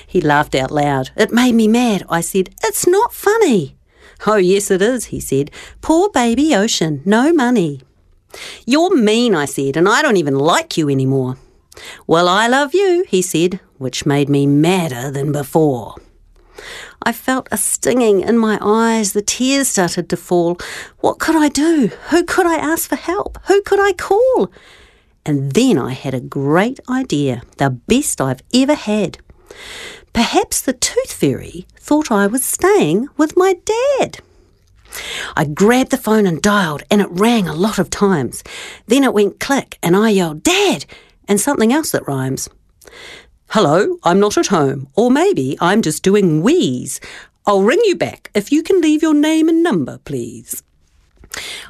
He 0.06 0.22
laughed 0.22 0.54
out 0.54 0.70
loud. 0.70 1.10
It 1.16 1.32
made 1.32 1.56
me 1.56 1.68
mad. 1.68 2.04
I 2.12 2.22
said, 2.22 2.52
It's 2.64 2.86
not 2.86 3.12
funny. 3.12 3.76
Oh, 4.28 4.36
yes, 4.36 4.70
it 4.70 4.84
is, 4.84 5.06
he 5.06 5.20
said. 5.20 5.50
Poor 5.82 6.12
baby 6.12 6.54
Ocean, 6.54 7.02
no 7.06 7.34
money. 7.34 7.82
You're 8.68 8.96
mean, 8.96 9.34
I 9.34 9.46
said, 9.46 9.76
and 9.76 9.90
I 9.90 10.04
don't 10.04 10.18
even 10.18 10.38
like 10.38 10.78
you 10.78 10.88
anymore. 10.88 11.38
Well, 12.06 12.28
I 12.28 12.46
love 12.48 12.76
you, 12.76 13.04
he 13.08 13.24
said, 13.24 13.60
which 13.80 14.06
made 14.06 14.30
me 14.30 14.46
madder 14.46 15.10
than 15.10 15.32
before. 15.32 15.96
I 17.02 17.12
felt 17.12 17.48
a 17.52 17.58
stinging 17.58 18.22
in 18.22 18.38
my 18.38 18.58
eyes. 18.62 19.14
The 19.14 19.22
tears 19.22 19.68
started 19.70 20.10
to 20.10 20.18
fall. 20.18 20.58
What 21.00 21.20
could 21.20 21.36
I 21.36 21.50
do? 21.50 21.92
Who 22.10 22.24
could 22.24 22.46
I 22.46 22.56
ask 22.56 22.90
for 22.90 22.96
help? 22.96 23.40
Who 23.48 23.62
could 23.62 23.80
I 23.80 23.94
call? 23.94 24.52
And 25.26 25.54
then 25.54 25.78
I 25.78 25.94
had 25.94 26.14
a 26.14 26.20
great 26.20 26.80
idea, 26.90 27.42
the 27.58 27.70
best 27.70 28.20
I've 28.20 28.44
ever 28.54 28.74
had. 28.74 29.20
Perhaps 30.14 30.62
the 30.62 30.74
tooth 30.74 31.14
fairy 31.14 31.66
thought 31.76 32.12
I 32.12 32.28
was 32.28 32.44
staying 32.44 33.08
with 33.18 33.38
my 33.38 33.56
dad. 33.66 34.20
I 35.38 35.46
grabbed 35.46 35.92
the 35.92 35.98
phone 35.98 36.26
and 36.26 36.42
dialed, 36.42 36.84
and 36.90 37.00
it 37.00 37.10
rang 37.12 37.48
a 37.48 37.54
lot 37.54 37.80
of 37.80 37.90
times. 37.90 38.44
Then 38.88 39.04
it 39.04 39.14
went 39.14 39.40
click, 39.40 39.78
and 39.84 39.96
I 39.96 40.10
yelled, 40.10 40.44
Dad! 40.44 40.86
and 41.28 41.40
something 41.40 41.72
else 41.72 41.92
that 41.92 42.08
rhymes. 42.08 42.50
Hello, 43.54 43.98
I'm 44.04 44.20
not 44.20 44.38
at 44.38 44.46
home, 44.54 44.90
or 44.96 45.10
maybe 45.10 45.58
I'm 45.60 45.82
just 45.82 46.04
doing 46.04 46.44
wheeze. 46.44 47.02
I'll 47.48 47.64
ring 47.64 47.82
you 47.84 47.96
back 47.96 48.30
if 48.36 48.52
you 48.52 48.62
can 48.62 48.80
leave 48.80 49.02
your 49.02 49.16
name 49.16 49.50
and 49.50 49.64
number, 49.64 49.98
please. 50.06 50.62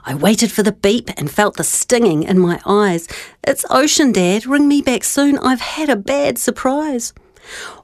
I 0.04 0.13
waited 0.13 0.52
for 0.52 0.62
the 0.62 0.74
beep 0.74 1.10
and 1.15 1.32
felt 1.32 1.56
the 1.56 1.63
stinging 1.63 2.24
in 2.24 2.38
my 2.38 2.60
eyes. 2.65 3.08
It's 3.46 3.63
Ocean, 3.70 4.12
Dad. 4.12 4.46
Ring 4.46 4.68
me 4.68 4.82
back 4.82 5.06
soon. 5.06 5.38
I've 5.38 5.62
had 5.62 5.88
a 5.89 5.96
bad 5.96 6.38
surprise. 6.38 7.13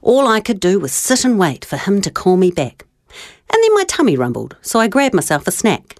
All 0.02 0.28
I 0.28 0.40
could 0.40 0.60
do 0.60 0.78
was 0.78 0.92
sit 0.92 1.24
and 1.24 1.38
wait 1.38 1.64
for 1.64 1.78
him 1.78 2.02
to 2.02 2.10
call 2.10 2.36
me 2.36 2.50
back. 2.50 2.84
And 3.50 3.62
then 3.62 3.74
my 3.74 3.84
tummy 3.84 4.14
rumbled, 4.14 4.56
so 4.60 4.78
I 4.78 4.88
grabbed 4.88 5.14
myself 5.14 5.46
a 5.46 5.50
snack. 5.50 5.96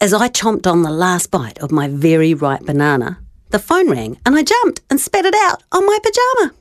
As 0.00 0.12
I 0.12 0.28
chomped 0.28 0.66
on 0.66 0.82
the 0.82 0.90
last 0.90 1.30
bite 1.30 1.58
of 1.60 1.70
my 1.70 1.86
very 1.86 2.34
ripe 2.34 2.66
banana, 2.66 3.20
the 3.50 3.60
phone 3.60 3.88
rang 3.88 4.18
and 4.26 4.34
I 4.34 4.42
jumped 4.42 4.80
and 4.90 5.00
spat 5.00 5.24
it 5.24 5.36
out 5.36 5.62
on 5.70 5.86
my 5.86 5.98
pyjama. 6.02 6.52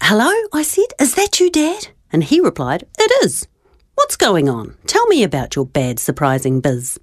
Hello, 0.00 0.30
I 0.52 0.62
said, 0.62 0.86
is 0.98 1.14
that 1.16 1.38
you, 1.38 1.50
Dad? 1.50 1.88
And 2.10 2.24
he 2.24 2.40
replied, 2.40 2.84
It 2.98 3.24
is. 3.24 3.46
What's 3.94 4.16
going 4.16 4.48
on? 4.48 4.76
Tell 4.86 5.06
me 5.08 5.22
about 5.22 5.54
your 5.54 5.66
bad, 5.66 5.98
surprising 5.98 6.60
biz. 6.60 6.98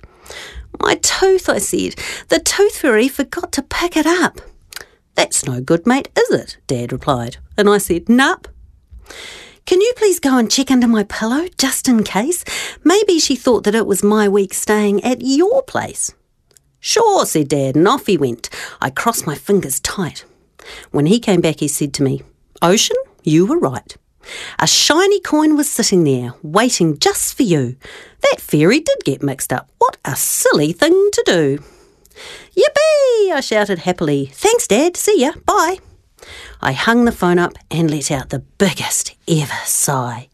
My 0.79 0.95
tooth, 0.95 1.47
I 1.47 1.59
said. 1.59 1.95
The 2.29 2.39
tooth 2.39 2.77
fairy 2.79 3.07
forgot 3.07 3.51
to 3.53 3.61
pick 3.61 3.95
it 3.95 4.07
up. 4.07 4.41
That's 5.13 5.45
no 5.45 5.61
good, 5.61 5.85
mate, 5.85 6.09
is 6.17 6.31
it? 6.31 6.57
Dad 6.67 6.91
replied. 6.91 7.37
And 7.57 7.69
I 7.69 7.77
said, 7.77 8.05
Nup. 8.05 8.45
Can 9.65 9.81
you 9.81 9.93
please 9.97 10.19
go 10.19 10.37
and 10.37 10.49
check 10.49 10.71
under 10.71 10.87
my 10.87 11.03
pillow, 11.03 11.47
just 11.57 11.87
in 11.87 12.03
case? 12.03 12.43
Maybe 12.83 13.19
she 13.19 13.35
thought 13.35 13.65
that 13.65 13.75
it 13.75 13.85
was 13.85 14.03
my 14.03 14.27
week 14.27 14.53
staying 14.53 15.03
at 15.03 15.21
your 15.21 15.61
place. 15.63 16.13
Sure, 16.79 17.25
said 17.25 17.49
Dad, 17.49 17.75
and 17.75 17.87
off 17.87 18.07
he 18.07 18.17
went. 18.17 18.49
I 18.81 18.89
crossed 18.89 19.27
my 19.27 19.35
fingers 19.35 19.79
tight. 19.79 20.25
When 20.91 21.05
he 21.05 21.19
came 21.19 21.41
back, 21.41 21.59
he 21.59 21.67
said 21.67 21.93
to 21.95 22.03
me, 22.03 22.23
Ocean, 22.65 22.97
you 23.23 23.45
were 23.45 23.59
right. 23.59 23.95
A 24.57 24.65
shiny 24.65 25.19
coin 25.19 25.55
was 25.55 25.69
sitting 25.69 26.03
there, 26.03 26.33
waiting 26.41 26.97
just 26.97 27.37
for 27.37 27.43
you. 27.43 27.75
That 28.21 28.41
fairy 28.41 28.79
did 28.79 29.03
get 29.03 29.21
mixed 29.21 29.53
up. 29.53 29.69
What 29.77 29.97
a 30.03 30.15
silly 30.15 30.73
thing 30.73 31.11
to 31.13 31.23
do. 31.27 31.59
Yippee! 32.57 33.31
I 33.31 33.39
shouted 33.43 33.77
happily. 33.77 34.31
Thanks, 34.33 34.65
Dad. 34.65 34.97
See 34.97 35.21
ya. 35.21 35.33
Bye. 35.45 35.77
I 36.59 36.71
hung 36.71 37.05
the 37.05 37.11
phone 37.11 37.37
up 37.37 37.53
and 37.69 37.91
let 37.91 38.09
out 38.09 38.29
the 38.29 38.39
biggest 38.39 39.15
ever 39.27 39.61
sigh. 39.65 40.27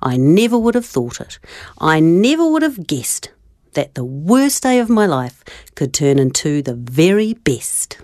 I 0.00 0.16
never 0.16 0.56
would 0.56 0.74
have 0.74 0.86
thought 0.86 1.20
it. 1.20 1.38
I 1.78 2.00
never 2.00 2.50
would 2.50 2.62
have 2.62 2.86
guessed 2.86 3.30
that 3.74 3.94
the 3.94 4.04
worst 4.04 4.62
day 4.62 4.78
of 4.78 4.88
my 4.88 5.04
life 5.04 5.44
could 5.74 5.92
turn 5.92 6.18
into 6.18 6.62
the 6.62 6.72
very 6.72 7.34
best. 7.34 7.98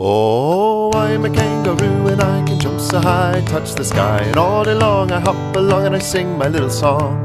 Oh, 0.00 0.92
I'm 0.92 1.24
a 1.24 1.28
kangaroo 1.28 2.06
and 2.06 2.20
I 2.20 2.44
can 2.46 2.60
jump 2.60 2.78
so 2.78 3.00
high, 3.00 3.42
touch 3.46 3.74
the 3.74 3.84
sky, 3.84 4.20
and 4.20 4.36
all 4.36 4.62
day 4.62 4.74
long 4.74 5.10
I 5.10 5.18
hop 5.18 5.56
along 5.56 5.86
and 5.86 5.96
I 5.96 5.98
sing 5.98 6.38
my 6.38 6.46
little 6.46 6.70
song. 6.70 7.24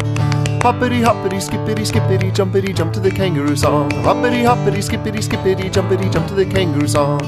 Hoppity 0.59 1.03
hoppity 1.03 1.39
skippity 1.39 1.85
skippity 1.85 2.31
jumpity 2.31 2.75
jump 2.75 2.91
to 2.93 2.99
the 2.99 3.11
kangaroo 3.11 3.55
song. 3.55 3.91
Hoppity 4.01 4.41
hoppity 4.43 4.81
skippity 4.81 5.21
skippity 5.21 5.69
jumpity 5.69 6.11
jump 6.11 6.27
to 6.29 6.33
the 6.33 6.45
kangaroo 6.47 6.87
song. 6.87 7.21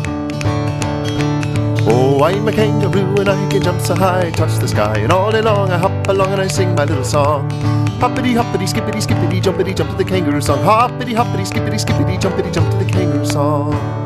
Oh, 1.88 2.24
I'm 2.24 2.48
a 2.48 2.52
kangaroo 2.52 3.16
and 3.20 3.30
I 3.30 3.50
can 3.52 3.62
jump 3.62 3.82
so 3.82 3.94
high, 3.94 4.32
touch 4.32 4.58
the 4.58 4.68
sky, 4.68 4.98
and 4.98 5.12
all 5.12 5.32
day 5.32 5.44
long 5.44 5.70
I 5.70 5.78
hop 5.78 6.08
along 6.08 6.32
and 6.32 6.42
I 6.42 6.48
sing 6.48 6.74
my 6.74 6.86
little 6.86 7.04
song. 7.04 7.52
Hoppity 8.00 8.34
hoppity 8.34 8.66
skippity 8.66 9.00
skippity 9.00 9.40
jumpity 9.42 9.76
jump 9.76 9.92
to 9.92 9.96
the 9.96 10.06
kangaroo 10.06 10.42
song. 10.42 10.64
Hoppity 10.64 11.14
hoppity 11.14 11.46
skippity 11.46 11.78
skippity 11.78 12.18
jumpity 12.18 12.52
jump 12.52 12.72
to 12.72 12.84
the 12.84 12.92
kangaroo 12.92 13.24
song. 13.28 14.05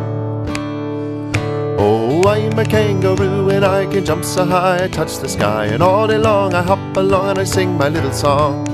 Oh, 2.22 2.28
I'm 2.28 2.60
a 2.60 2.66
kangaroo 2.66 3.50
and 3.50 3.64
I 3.64 3.86
can 3.86 4.04
jump 4.04 4.26
so 4.26 4.44
high, 4.44 4.84
I 4.84 4.88
touch 4.90 5.20
the 5.20 5.30
sky, 5.30 5.68
and 5.68 5.82
all 5.82 6.06
day 6.06 6.18
long 6.18 6.54
I 6.54 6.62
hop 6.62 6.98
along 6.98 7.30
and 7.30 7.40
I 7.40 7.46
sing 7.46 7.78
my 7.78 7.88
little 7.88 8.12
song. 8.12 8.66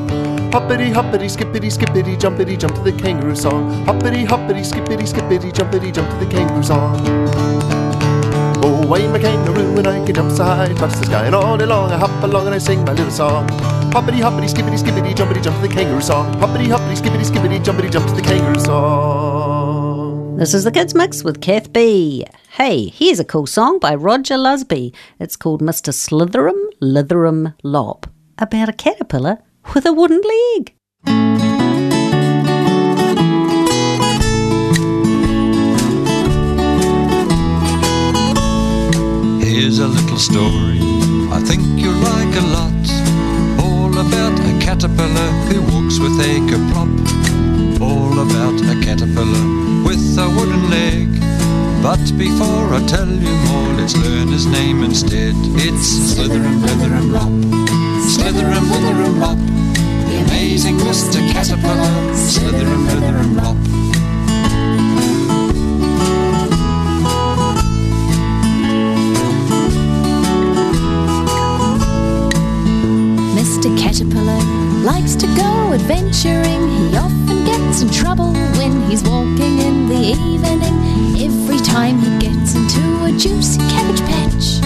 Hoppity 0.52 0.90
hoppity 0.90 1.30
skippity 1.30 1.70
skippity 1.70 2.18
jumpity 2.18 2.58
jump 2.58 2.74
to 2.74 2.82
the 2.82 2.92
kangaroo 2.92 3.36
song. 3.36 3.86
Hoppity 3.86 4.26
hoppity 4.26 4.64
skippity 4.64 5.06
skippity 5.06 5.52
jumpity 5.52 5.94
jump 5.94 6.10
to 6.10 6.26
the 6.26 6.32
kangaroo 6.32 6.64
song. 6.64 7.00
Oh, 8.66 8.92
I'm 8.96 9.14
a 9.14 9.20
kangaroo 9.20 9.78
and 9.78 9.88
I 9.88 10.04
can 10.04 10.16
jump 10.16 10.32
so 10.32 10.44
high, 10.44 10.64
I 10.64 10.74
touch 10.74 10.94
the 10.94 11.06
sky, 11.06 11.28
and 11.28 11.36
all 11.36 11.56
day 11.56 11.68
long 11.68 11.92
I 11.92 12.00
hop 12.00 12.24
along 12.24 12.48
and 12.48 12.56
I 12.56 12.58
sing 12.58 12.84
my 12.84 12.94
little 12.94 13.12
song. 13.12 13.48
Hoppity 13.94 14.22
hoppity 14.22 14.48
skippity 14.48 14.78
skippity 14.78 15.14
jumpity 15.14 15.44
jump 15.44 15.62
to 15.62 15.68
the 15.68 15.72
kangaroo 15.72 16.02
song. 16.02 16.34
Hoppity 16.40 16.68
hoppity 16.68 16.96
skippity 16.96 17.24
skippity 17.24 17.60
jumpity 17.60 17.92
jump 17.92 18.08
to 18.08 18.16
the 18.16 18.24
kangaroo 18.24 18.60
song. 18.60 19.55
This 20.38 20.54
is 20.54 20.66
the 20.66 20.72
Kids 20.72 20.94
Mix 20.94 21.24
with 21.24 21.40
Kath 21.40 21.72
Bee. 21.72 22.26
Hey, 22.52 22.88
here's 22.90 23.22
a 23.22 23.24
cool 23.24 23.48
song 23.48 23.80
by 23.80 23.96
Roger 23.96 24.36
Lusby. 24.36 24.94
It's 25.18 25.38
called 25.38 25.62
Mr. 25.62 25.94
Slitherum 25.94 26.60
Litherum 26.82 27.54
Lop, 27.64 28.06
about 28.38 28.68
a 28.68 28.74
caterpillar 28.74 29.38
with 29.74 29.86
a 29.86 29.94
wooden 29.94 30.20
leg. 30.20 30.74
Here's 39.42 39.80
a 39.80 39.88
little 39.88 40.18
story 40.18 40.80
I 41.32 41.40
think 41.46 41.62
you'll 41.80 41.94
like 41.94 42.36
a 42.36 42.46
lot. 42.52 42.86
All 43.64 43.94
about 44.06 44.38
a 44.38 44.60
caterpillar 44.60 45.32
who 45.48 45.62
walks 45.62 45.98
with 45.98 46.20
a 46.20 46.42
kerplop. 46.50 47.80
All 47.80 48.20
about 48.20 48.60
a 48.62 48.82
caterpillar 48.84 49.65
with 49.86 50.18
a 50.18 50.28
wooden 50.28 50.70
leg. 50.70 51.08
But 51.84 52.02
before 52.18 52.74
I 52.74 52.84
tell 52.88 53.08
you 53.08 53.36
more, 53.50 53.74
let's 53.78 53.96
learn 53.96 54.30
his 54.30 54.48
name 54.48 54.84
instead. 54.84 55.36
It's 55.62 55.88
Slitherum, 56.14 56.58
Blitherum, 56.62 57.12
Lop. 57.14 57.30
Slitherum, 58.14 58.66
Blitherum, 58.70 59.20
Lop. 59.20 59.38
The 60.10 60.16
amazing 60.26 60.78
Mr. 60.78 61.22
Caterpillar. 61.32 61.94
Slitherum, 62.16 62.88
Blitherum, 62.88 63.36
Lop. 63.38 63.58
Mr. 73.38 73.78
Caterpillar 73.78 74.55
likes 74.86 75.16
to 75.16 75.26
go 75.36 75.74
adventuring. 75.74 76.62
He 76.70 76.96
often 76.96 77.44
gets 77.44 77.82
in 77.82 77.90
trouble 77.90 78.34
when 78.58 78.82
he's 78.88 79.02
walking 79.02 79.58
in 79.58 79.90
the 79.90 80.14
evening. 80.14 80.62
Every 81.18 81.58
time 81.58 81.98
he 81.98 82.12
gets 82.20 82.54
into 82.54 82.82
a 83.04 83.12
juicy 83.18 83.58
cabbage 83.74 84.02
patch, 84.02 84.62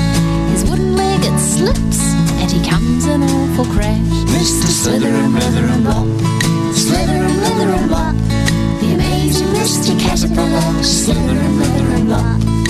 his 0.52 0.70
wooden 0.70 0.98
leg 0.98 1.22
it 1.24 1.40
slips 1.40 2.02
and 2.42 2.52
he 2.52 2.60
comes 2.70 3.06
an 3.06 3.24
awful 3.24 3.66
crash. 3.74 3.98
Mr. 4.36 4.68
Slitherum, 4.82 5.32
Blitherum, 5.36 5.86
Lop. 5.86 6.08
Slitherum, 6.76 7.36
Blitherum, 7.40 7.90
Lop. 7.90 8.16
The 8.82 8.94
amazing 8.96 9.48
Mr. 9.56 9.98
Caterpillar. 10.02 10.84
Slitherum, 10.84 11.54
Blitherum, 11.60 12.10
Lop. 12.10 12.40
Mr. 12.42 12.69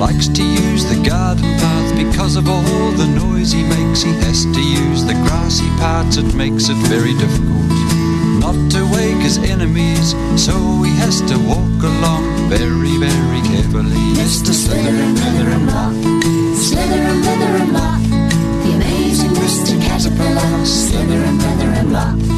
likes 0.00 0.28
to 0.28 0.42
use 0.42 0.82
the 0.86 0.96
garden 1.06 1.44
path 1.60 1.94
because 1.94 2.34
of 2.34 2.48
all 2.48 2.90
the 2.92 3.06
noise 3.06 3.52
he 3.52 3.62
makes. 3.62 4.00
He 4.00 4.12
has 4.24 4.46
to 4.46 4.62
use 4.62 5.04
the 5.04 5.12
grassy 5.28 5.68
parts, 5.76 6.16
it 6.16 6.34
makes 6.34 6.70
it 6.70 6.78
very 6.88 7.12
difficult 7.18 7.60
not 8.40 8.56
to 8.70 8.82
wake 8.94 9.20
his 9.20 9.36
enemies, 9.36 10.12
so 10.34 10.54
he 10.82 10.92
has 10.96 11.20
to 11.20 11.36
walk 11.46 11.82
along 11.92 12.24
very, 12.48 12.96
very 12.96 13.40
carefully. 13.42 14.00
Mr. 14.16 14.52
Slitherum, 14.56 15.14
Blitherum, 15.14 15.66
Lop. 15.66 15.92
Slitherum, 16.56 17.18
Blitherum, 17.22 17.72
Lop. 17.74 18.00
The 18.64 18.72
amazing 18.76 19.32
Mr. 19.32 19.78
Caterpillar. 19.82 20.64
Slitherum, 20.64 21.38
Blitherum, 21.38 21.92
Lop. 21.92 22.29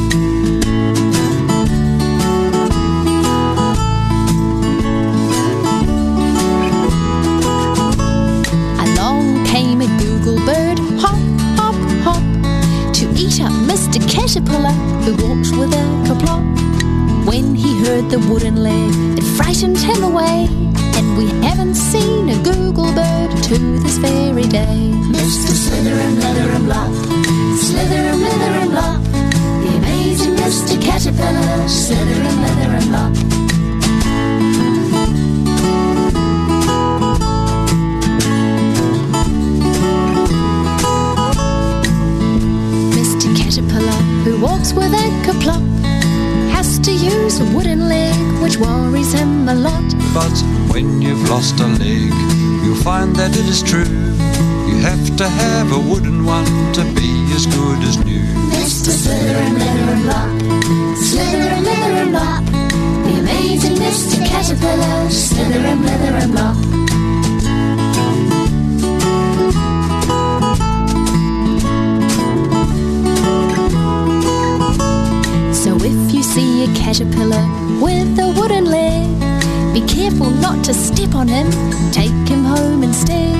Caterpillar, 14.63 15.03
who 15.03 15.11
walked 15.27 15.51
with 15.57 15.73
a 15.73 15.85
kerplop. 16.07 17.25
When 17.25 17.55
he 17.55 17.83
heard 17.83 18.09
the 18.09 18.19
wooden 18.19 18.63
leg, 18.63 18.91
it 19.17 19.23
frightened 19.35 19.77
him 19.77 20.03
away, 20.03 20.47
and 20.95 21.17
we 21.17 21.27
haven't 21.45 21.75
seen 21.75 22.29
a 22.29 22.37
Google 22.43 22.91
bird 22.93 23.31
to 23.43 23.57
this 23.79 23.97
very 23.97 24.43
day. 24.43 24.91
Mr. 25.11 25.51
Slither 25.51 25.91
and 25.91 26.17
Slitherum, 26.17 26.67
Blitherum, 26.67 26.67
Lop, 26.67 26.91
Slitherum, 27.65 28.23
and 28.61 28.73
Lop, 28.73 29.03
the 29.63 29.77
amazing 29.77 30.35
Mr. 30.35 30.81
Caterpillar, 30.81 31.67
Slitherum, 31.67 32.35
Blitherum, 32.43 32.91
Lop. 32.91 33.52
Walks 44.43 44.73
with 44.73 44.91
a 44.91 45.07
kerplop, 45.25 45.63
has 46.51 46.77
to 46.77 46.91
use 46.91 47.39
a 47.39 47.45
wooden 47.55 47.87
leg, 47.87 48.13
which 48.43 48.57
worries 48.57 49.13
him 49.13 49.47
a 49.47 49.55
lot. 49.55 49.87
But 50.13 50.35
when 50.73 51.01
you've 51.01 51.29
lost 51.29 51.61
a 51.61 51.67
leg, 51.67 52.11
you'll 52.61 52.83
find 52.83 53.15
that 53.15 53.31
it 53.31 53.47
is 53.47 53.63
true. 53.63 53.93
You 54.67 54.75
have 54.89 55.15
to 55.15 55.29
have 55.29 55.71
a 55.71 55.79
wooden 55.79 56.25
one 56.25 56.51
to 56.73 56.83
be 56.99 57.09
as 57.37 57.45
good 57.45 57.79
as 57.87 57.95
new. 58.03 58.25
Mr. 58.51 58.91
Slitherum, 58.91 59.55
Blitherum, 59.55 60.01
Lop, 60.11 60.29
Slitherum, 61.07 61.63
Blitherum, 61.63 62.11
Lop, 62.11 62.43
the 63.05 63.13
amazing 63.21 63.75
Mr. 63.77 64.25
Caterpillar, 64.27 65.07
Slitherum, 65.07 65.79
Blitherum, 65.83 66.35
Lop. 66.35 66.92
See 76.33 76.63
a 76.63 76.67
caterpillar 76.73 77.45
with 77.79 78.17
a 78.17 78.27
wooden 78.35 78.65
leg, 78.65 79.05
be 79.71 79.81
careful 79.85 80.31
not 80.31 80.65
to 80.65 80.73
step 80.73 81.13
on 81.13 81.27
him, 81.27 81.47
take 81.91 82.27
him 82.27 82.43
home 82.43 82.81
instead. 82.81 83.37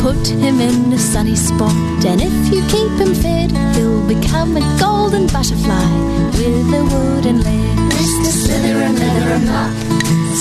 Put 0.00 0.26
him 0.26 0.58
in 0.58 0.94
a 0.94 0.98
sunny 0.98 1.36
spot, 1.36 1.76
and 2.06 2.22
if 2.22 2.32
you 2.52 2.62
keep 2.72 2.92
him 2.98 3.14
fed, 3.14 3.50
he'll 3.76 4.06
become 4.08 4.56
a 4.56 4.64
golden 4.80 5.26
butterfly 5.26 5.88
with 6.32 6.72
a 6.80 6.82
wooden 6.92 7.42
leg. 7.42 7.76
Mr. 8.00 8.30
Slither 8.40 8.80
and 8.80 8.96
Slitherum, 8.96 9.44
Blitherum, 9.44 9.44
Lop, 9.52 9.70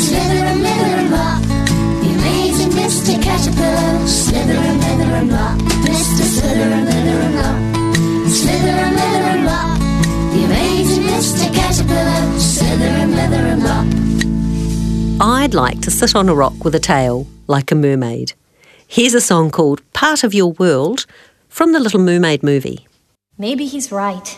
Slitherum, 0.02 0.58
Blitherum, 0.64 1.12
Lop, 1.12 1.42
the 2.02 2.10
amazing 2.20 2.72
Mr. 2.72 3.22
Caterpillar, 3.22 4.08
Slither 4.08 4.54
Slitherum, 4.54 4.78
Blitherum, 4.80 5.28
Lop, 5.36 5.58
Mr. 5.84 6.24
Slitherum, 6.36 6.84
Blitherum, 6.88 7.34
Lop, 7.36 7.58
Slitherum, 8.32 8.94
Blitherum, 8.96 9.46
Lop, 9.46 9.81
the 10.32 10.46
amazing 10.46 11.04
Mr. 11.04 11.54
Caterpillar, 11.54 12.40
Slitherum, 12.40 13.14
Blitherum, 13.14 13.64
Lop. 13.64 15.28
I'd 15.28 15.54
like 15.54 15.82
to 15.82 15.92
sit 15.92 16.16
on 16.16 16.30
a 16.30 16.34
rock 16.34 16.64
with 16.64 16.74
a 16.74 16.80
tail, 16.80 17.28
like 17.48 17.72
a 17.72 17.76
mermaid. 17.76 18.34
Here's 18.88 19.14
a 19.14 19.22
song 19.22 19.52
called 19.52 19.82
Part 19.92 20.24
of 20.24 20.34
Your 20.34 20.54
World 20.54 21.06
from 21.50 21.74
the 21.74 21.80
Little 21.80 22.00
Mermaid 22.00 22.44
movie. 22.44 22.88
Maybe 23.38 23.66
he's 23.66 23.92
right. 23.92 24.38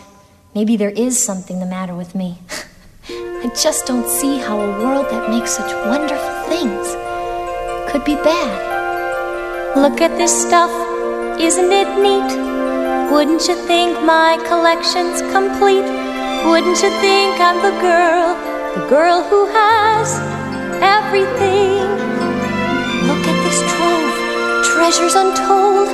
Maybe 0.54 0.76
there 0.76 0.90
is 0.90 1.22
something 1.22 1.60
the 1.60 1.66
matter 1.66 1.94
with 1.94 2.14
me. 2.14 2.38
I 3.08 3.50
just 3.62 3.86
don't 3.86 4.08
see 4.08 4.38
how 4.38 4.58
a 4.58 4.82
world 4.82 5.06
that 5.10 5.30
makes 5.30 5.52
such 5.52 5.72
wonderful 5.86 6.42
things 6.48 6.88
could 7.90 8.04
be 8.04 8.16
bad. 8.16 9.76
Look 9.76 10.00
at 10.00 10.16
this 10.18 10.32
stuff, 10.46 10.70
isn't 11.38 11.70
it 11.70 11.88
neat? 12.02 12.53
Wouldn't 13.14 13.46
you 13.46 13.54
think 13.54 14.02
my 14.02 14.42
collection's 14.48 15.22
complete? 15.30 15.86
Wouldn't 16.50 16.82
you 16.82 16.90
think 16.98 17.38
I'm 17.38 17.62
the 17.62 17.70
girl, 17.78 18.34
the 18.74 18.88
girl 18.90 19.22
who 19.22 19.46
has 19.54 20.18
everything? 20.82 21.86
Look 23.06 23.22
at 23.22 23.38
this 23.46 23.60
trove, 23.70 24.14
treasures 24.66 25.14
untold. 25.14 25.86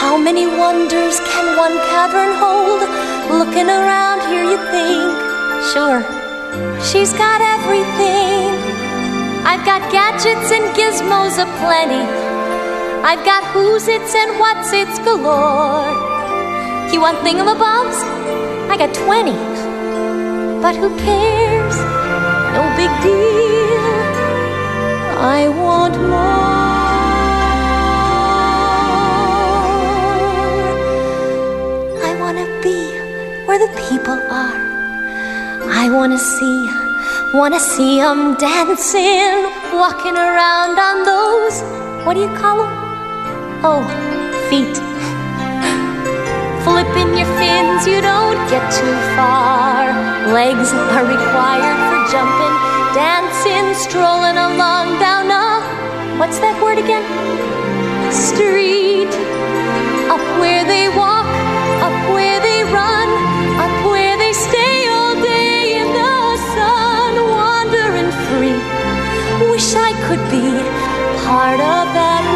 How 0.00 0.16
many 0.16 0.46
wonders 0.46 1.20
can 1.28 1.54
one 1.58 1.76
cavern 1.92 2.32
hold? 2.40 2.80
Looking 3.38 3.68
around 3.68 4.24
here, 4.32 4.48
you 4.48 4.56
think, 4.72 5.12
sure, 5.68 6.00
she's 6.80 7.12
got 7.12 7.44
everything. 7.44 8.56
I've 9.44 9.66
got 9.68 9.84
gadgets 9.92 10.48
and 10.50 10.64
gizmos 10.72 11.36
aplenty. 11.36 12.08
I've 13.04 13.22
got 13.22 13.44
who's 13.52 13.86
its 13.86 14.14
and 14.14 14.40
what's 14.40 14.72
its 14.72 14.98
galore. 15.00 16.13
You 16.94 17.00
want 17.00 17.18
thingamabobs? 17.26 17.98
I 18.70 18.76
got 18.76 18.94
20. 18.94 19.32
But 20.62 20.76
who 20.76 20.96
cares? 20.96 21.76
No 22.54 22.62
big 22.78 22.92
deal. 23.02 23.98
I 25.18 25.48
want 25.48 25.96
more. 26.12 26.54
I 32.08 32.12
want 32.22 32.38
to 32.38 32.46
be 32.62 32.78
where 33.46 33.58
the 33.58 33.72
people 33.88 34.20
are. 34.30 34.60
I 35.82 35.90
want 35.90 36.12
to 36.12 36.18
see, 36.18 36.70
want 37.34 37.54
to 37.54 37.60
see 37.72 37.98
'em 37.98 38.36
dancing, 38.36 39.50
walking 39.82 40.16
around 40.16 40.78
on 40.78 40.96
those, 41.12 41.56
what 42.04 42.14
do 42.14 42.20
you 42.20 42.32
call 42.40 42.56
'em? 42.62 42.72
Oh, 43.64 43.82
feet. 44.48 44.83
You 47.84 48.00
don't 48.00 48.40
get 48.48 48.64
too 48.72 48.96
far. 49.14 49.84
Legs 50.32 50.72
are 50.72 51.04
required 51.04 51.78
for 51.84 52.00
jumping, 52.08 52.56
dancing, 52.96 53.74
strolling 53.74 54.38
along 54.38 54.98
down 54.98 55.28
a, 55.28 55.60
what's 56.18 56.38
that 56.38 56.56
word 56.64 56.78
again? 56.78 57.04
Street. 58.10 59.12
Up 60.08 60.24
where 60.40 60.64
they 60.64 60.88
walk, 60.96 61.28
up 61.84 61.92
where 62.16 62.40
they 62.40 62.64
run, 62.72 63.08
up 63.60 63.74
where 63.92 64.16
they 64.16 64.32
stay 64.32 64.88
all 64.88 65.14
day 65.20 65.76
in 65.76 65.88
the 65.92 66.16
sun, 66.56 67.12
wandering 67.36 68.10
free. 68.32 68.56
Wish 69.52 69.76
I 69.76 69.92
could 70.08 70.24
be 70.32 70.48
part 71.28 71.60
of 71.60 71.84
that 71.92 72.33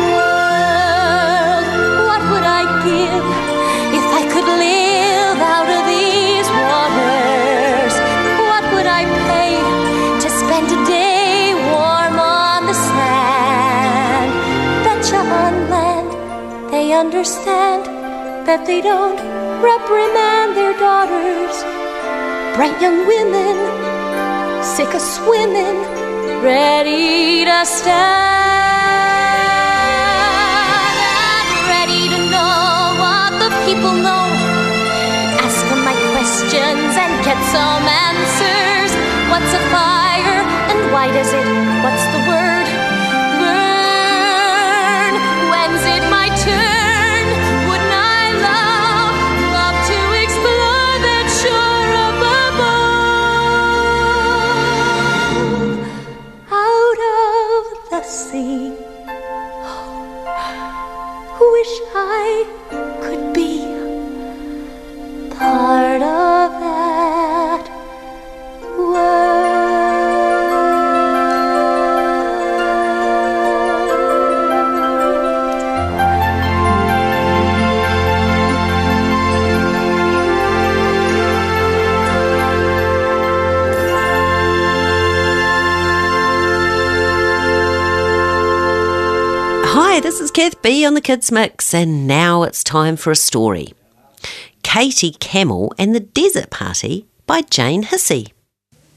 they 16.79 16.93
understand 16.93 17.83
that 18.47 18.63
they 18.65 18.81
don't 18.81 19.19
reprimand 19.69 20.55
their 20.59 20.75
daughters. 20.79 21.55
Bright 22.55 22.79
young 22.85 23.03
women, 23.13 23.55
sick 24.63 24.91
of 24.95 25.03
swimming, 25.03 25.79
ready 26.39 27.43
to 27.51 27.59
stand, 27.67 27.99
ready 31.75 32.03
to 32.15 32.21
know 32.31 32.95
what 33.03 33.31
the 33.43 33.51
people 33.67 33.95
know. 34.07 34.27
Ask 35.43 35.63
them 35.71 35.83
my 35.83 35.97
questions 36.15 36.93
and 37.03 37.13
get 37.27 37.39
some 37.51 37.85
answers. 38.07 38.91
What's 39.31 39.51
a 39.61 39.63
fire 39.75 40.41
and 40.71 40.79
why 40.95 41.11
does 41.11 41.33
it? 41.41 41.49
What's 41.83 42.07
the 42.15 42.18
the 58.31 58.68
Kath 90.39 90.63
Bee 90.63 90.85
on 90.85 90.95
the 90.95 91.01
Kids 91.01 91.33
Mix, 91.33 91.75
and 91.75 92.07
now 92.07 92.45
it's 92.45 92.63
time 92.63 92.95
for 92.95 93.11
a 93.11 93.17
story. 93.17 93.75
Katie 94.63 95.11
Camel 95.11 95.75
and 95.77 95.97
the 95.97 95.99
Desert 95.99 96.49
Party 96.49 97.07
by 97.27 97.41
Jane 97.41 97.83
Hissey. 97.83 98.33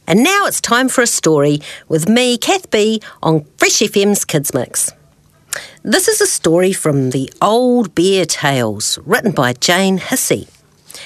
And 0.05 0.23
now 0.23 0.45
it's 0.45 0.61
time 0.61 0.87
for 0.87 1.01
a 1.01 1.07
story 1.07 1.59
with 1.87 2.07
me, 2.07 2.37
Kath 2.37 2.69
Bee, 2.69 3.01
on 3.23 3.45
Fresh 3.57 3.79
FM's 3.79 4.23
Kids 4.23 4.53
Mix. 4.53 4.91
This 5.81 6.07
is 6.07 6.21
a 6.21 6.27
story 6.27 6.73
from 6.73 7.09
the 7.09 7.33
Old 7.41 7.95
Bear 7.95 8.25
Tales, 8.25 8.99
written 9.03 9.31
by 9.31 9.53
Jane 9.53 9.97
Hissey, 9.97 10.47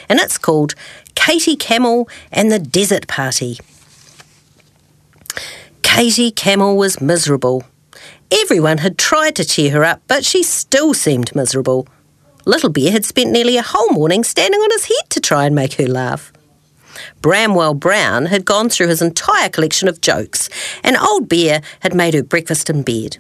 and 0.10 0.20
it's 0.20 0.38
called 0.38 0.76
Katie 1.16 1.56
Camel 1.56 2.10
and 2.30 2.52
the 2.52 2.60
Desert 2.60 3.08
Party. 3.08 3.58
Katie 5.82 6.32
Camel 6.32 6.76
was 6.76 7.00
miserable. 7.00 7.64
Everyone 8.42 8.80
had 8.80 8.98
tried 8.98 9.36
to 9.38 9.46
cheer 9.46 9.72
her 9.72 9.86
up, 9.86 10.02
but 10.08 10.26
she 10.26 10.44
still 10.44 10.94
seemed 10.94 11.36
miserable. 11.36 11.88
Little 12.46 12.70
Bear 12.70 12.92
had 12.92 13.06
spent 13.06 13.32
nearly 13.32 13.58
a 13.58 13.62
whole 13.62 13.90
morning 13.90 14.24
standing 14.24 14.60
on 14.60 14.72
his 14.72 14.86
head 14.86 15.10
to 15.12 15.22
try 15.22 15.46
and 15.46 15.56
make 15.56 15.76
her 15.76 15.88
laugh. 15.88 16.34
Bramwell 17.22 17.74
Brown 17.74 18.26
had 18.28 18.46
gone 18.46 18.70
through 18.70 18.88
his 18.88 19.02
entire 19.02 19.50
collection 19.50 19.88
of 19.88 20.02
jokes, 20.02 20.50
and 20.84 20.98
Old 20.98 21.30
Bear 21.30 21.62
had 21.80 21.94
made 21.94 22.14
her 22.14 22.24
breakfast 22.24 22.70
in 22.70 22.84
bed. 22.84 23.18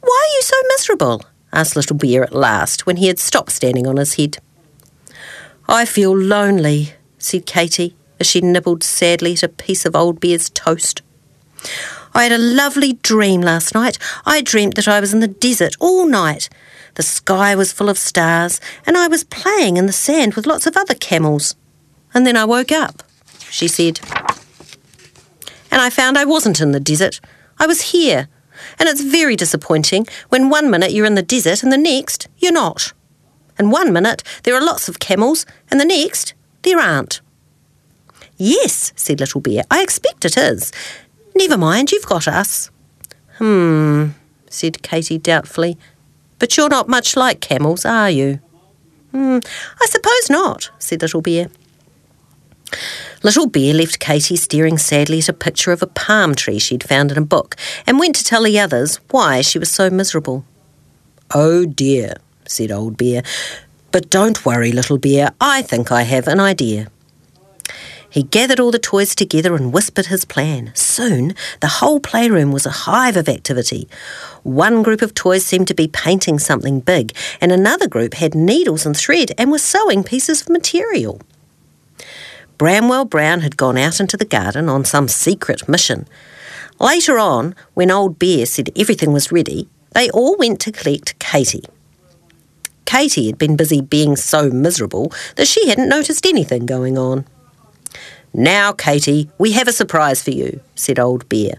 Why 0.00 0.28
are 0.30 0.34
you 0.36 0.42
so 0.42 0.56
miserable? 0.68 1.24
asked 1.52 1.76
Little 1.76 1.96
Bear 1.96 2.24
at 2.24 2.34
last, 2.34 2.86
when 2.86 2.96
he 2.96 3.08
had 3.08 3.18
stopped 3.18 3.52
standing 3.52 3.86
on 3.86 3.98
his 3.98 4.14
head. 4.14 4.38
I 5.68 5.84
feel 5.84 6.16
lonely, 6.16 6.94
said 7.18 7.46
Katie, 7.46 7.94
as 8.18 8.26
she 8.26 8.40
nibbled 8.40 8.82
sadly 8.82 9.34
at 9.34 9.42
a 9.42 9.48
piece 9.48 9.84
of 9.84 9.94
Old 9.94 10.18
Bear's 10.18 10.50
toast. 10.50 11.02
I 12.14 12.24
had 12.24 12.32
a 12.32 12.38
lovely 12.38 12.94
dream 12.94 13.40
last 13.40 13.74
night. 13.74 13.98
I 14.26 14.40
dreamt 14.40 14.74
that 14.76 14.88
I 14.88 15.00
was 15.00 15.12
in 15.12 15.20
the 15.20 15.28
desert 15.28 15.76
all 15.80 16.06
night. 16.06 16.48
The 16.94 17.02
sky 17.02 17.54
was 17.54 17.72
full 17.72 17.88
of 17.88 17.98
stars, 17.98 18.60
and 18.86 18.96
I 18.96 19.08
was 19.08 19.24
playing 19.24 19.76
in 19.76 19.86
the 19.86 19.92
sand 19.92 20.34
with 20.34 20.46
lots 20.46 20.66
of 20.66 20.76
other 20.76 20.94
camels. 20.94 21.54
And 22.12 22.26
then 22.26 22.36
I 22.36 22.44
woke 22.44 22.72
up, 22.72 23.02
she 23.50 23.68
said. 23.68 24.00
And 25.70 25.80
I 25.82 25.90
found 25.90 26.18
I 26.18 26.24
wasn't 26.24 26.60
in 26.60 26.72
the 26.72 26.80
desert. 26.80 27.20
I 27.58 27.66
was 27.66 27.92
here. 27.92 28.28
And 28.78 28.88
it's 28.88 29.02
very 29.02 29.36
disappointing 29.36 30.06
when 30.28 30.50
one 30.50 30.70
minute 30.70 30.92
you're 30.92 31.06
in 31.06 31.14
the 31.14 31.22
desert 31.22 31.62
and 31.62 31.70
the 31.70 31.78
next 31.78 32.28
you're 32.38 32.52
not. 32.52 32.92
And 33.58 33.70
one 33.70 33.92
minute 33.92 34.22
there 34.44 34.54
are 34.54 34.64
lots 34.64 34.88
of 34.88 34.98
camels, 34.98 35.46
and 35.70 35.80
the 35.80 35.84
next 35.84 36.34
there 36.62 36.80
aren't. 36.80 37.20
Yes, 38.36 38.92
said 38.96 39.20
Little 39.20 39.40
Bear, 39.40 39.64
I 39.70 39.82
expect 39.82 40.24
it 40.24 40.36
is. 40.36 40.72
Never 41.38 41.56
mind, 41.56 41.92
you've 41.92 42.04
got 42.04 42.26
us. 42.26 42.68
Hmm, 43.36 44.08
said 44.50 44.82
Katie 44.82 45.18
doubtfully. 45.18 45.78
But 46.40 46.56
you're 46.56 46.68
not 46.68 46.88
much 46.88 47.16
like 47.16 47.40
camels, 47.40 47.84
are 47.84 48.10
you? 48.10 48.40
Hmm, 49.12 49.38
I 49.80 49.86
suppose 49.86 50.28
not, 50.28 50.72
said 50.80 51.00
Little 51.00 51.22
Bear. 51.22 51.46
Little 53.22 53.46
Bear 53.46 53.72
left 53.72 54.00
Katie 54.00 54.34
staring 54.34 54.78
sadly 54.78 55.20
at 55.20 55.28
a 55.28 55.32
picture 55.32 55.70
of 55.70 55.80
a 55.80 55.86
palm 55.86 56.34
tree 56.34 56.58
she'd 56.58 56.82
found 56.82 57.12
in 57.12 57.18
a 57.18 57.24
book 57.24 57.54
and 57.86 58.00
went 58.00 58.16
to 58.16 58.24
tell 58.24 58.42
the 58.42 58.58
others 58.58 58.96
why 59.10 59.40
she 59.40 59.60
was 59.60 59.70
so 59.70 59.90
miserable. 59.90 60.44
Oh 61.32 61.64
dear, 61.64 62.14
said 62.46 62.72
Old 62.72 62.96
Bear. 62.96 63.22
But 63.92 64.10
don't 64.10 64.44
worry, 64.44 64.72
little 64.72 64.98
bear, 64.98 65.30
I 65.40 65.62
think 65.62 65.92
I 65.92 66.02
have 66.02 66.26
an 66.26 66.40
idea. 66.40 66.88
He 68.10 68.22
gathered 68.22 68.58
all 68.58 68.70
the 68.70 68.78
toys 68.78 69.14
together 69.14 69.54
and 69.54 69.72
whispered 69.72 70.06
his 70.06 70.24
plan. 70.24 70.72
Soon, 70.74 71.34
the 71.60 71.66
whole 71.68 72.00
playroom 72.00 72.52
was 72.52 72.64
a 72.64 72.70
hive 72.70 73.16
of 73.16 73.28
activity. 73.28 73.88
One 74.42 74.82
group 74.82 75.02
of 75.02 75.14
toys 75.14 75.44
seemed 75.44 75.68
to 75.68 75.74
be 75.74 75.88
painting 75.88 76.38
something 76.38 76.80
big, 76.80 77.14
and 77.40 77.52
another 77.52 77.86
group 77.86 78.14
had 78.14 78.34
needles 78.34 78.86
and 78.86 78.96
thread 78.96 79.32
and 79.36 79.50
were 79.50 79.58
sewing 79.58 80.04
pieces 80.04 80.40
of 80.40 80.48
material. 80.48 81.20
Bramwell 82.56 83.04
Brown 83.04 83.40
had 83.40 83.56
gone 83.56 83.76
out 83.76 84.00
into 84.00 84.16
the 84.16 84.24
garden 84.24 84.68
on 84.68 84.84
some 84.84 85.06
secret 85.06 85.68
mission. 85.68 86.08
Later 86.80 87.18
on, 87.18 87.54
when 87.74 87.90
Old 87.90 88.18
Bear 88.18 88.46
said 88.46 88.70
everything 88.76 89.12
was 89.12 89.30
ready, 89.30 89.68
they 89.92 90.10
all 90.10 90.36
went 90.36 90.60
to 90.60 90.72
collect 90.72 91.18
Katy. 91.18 91.64
Katy 92.84 93.26
had 93.26 93.38
been 93.38 93.56
busy 93.56 93.80
being 93.80 94.16
so 94.16 94.50
miserable 94.50 95.12
that 95.36 95.46
she 95.46 95.68
hadn't 95.68 95.88
noticed 95.88 96.24
anything 96.24 96.66
going 96.66 96.96
on. 96.96 97.26
Now, 98.32 98.72
Katy, 98.72 99.30
we 99.38 99.52
have 99.52 99.68
a 99.68 99.72
surprise 99.72 100.22
for 100.22 100.30
you, 100.30 100.60
said 100.74 100.98
Old 100.98 101.28
Bear. 101.28 101.54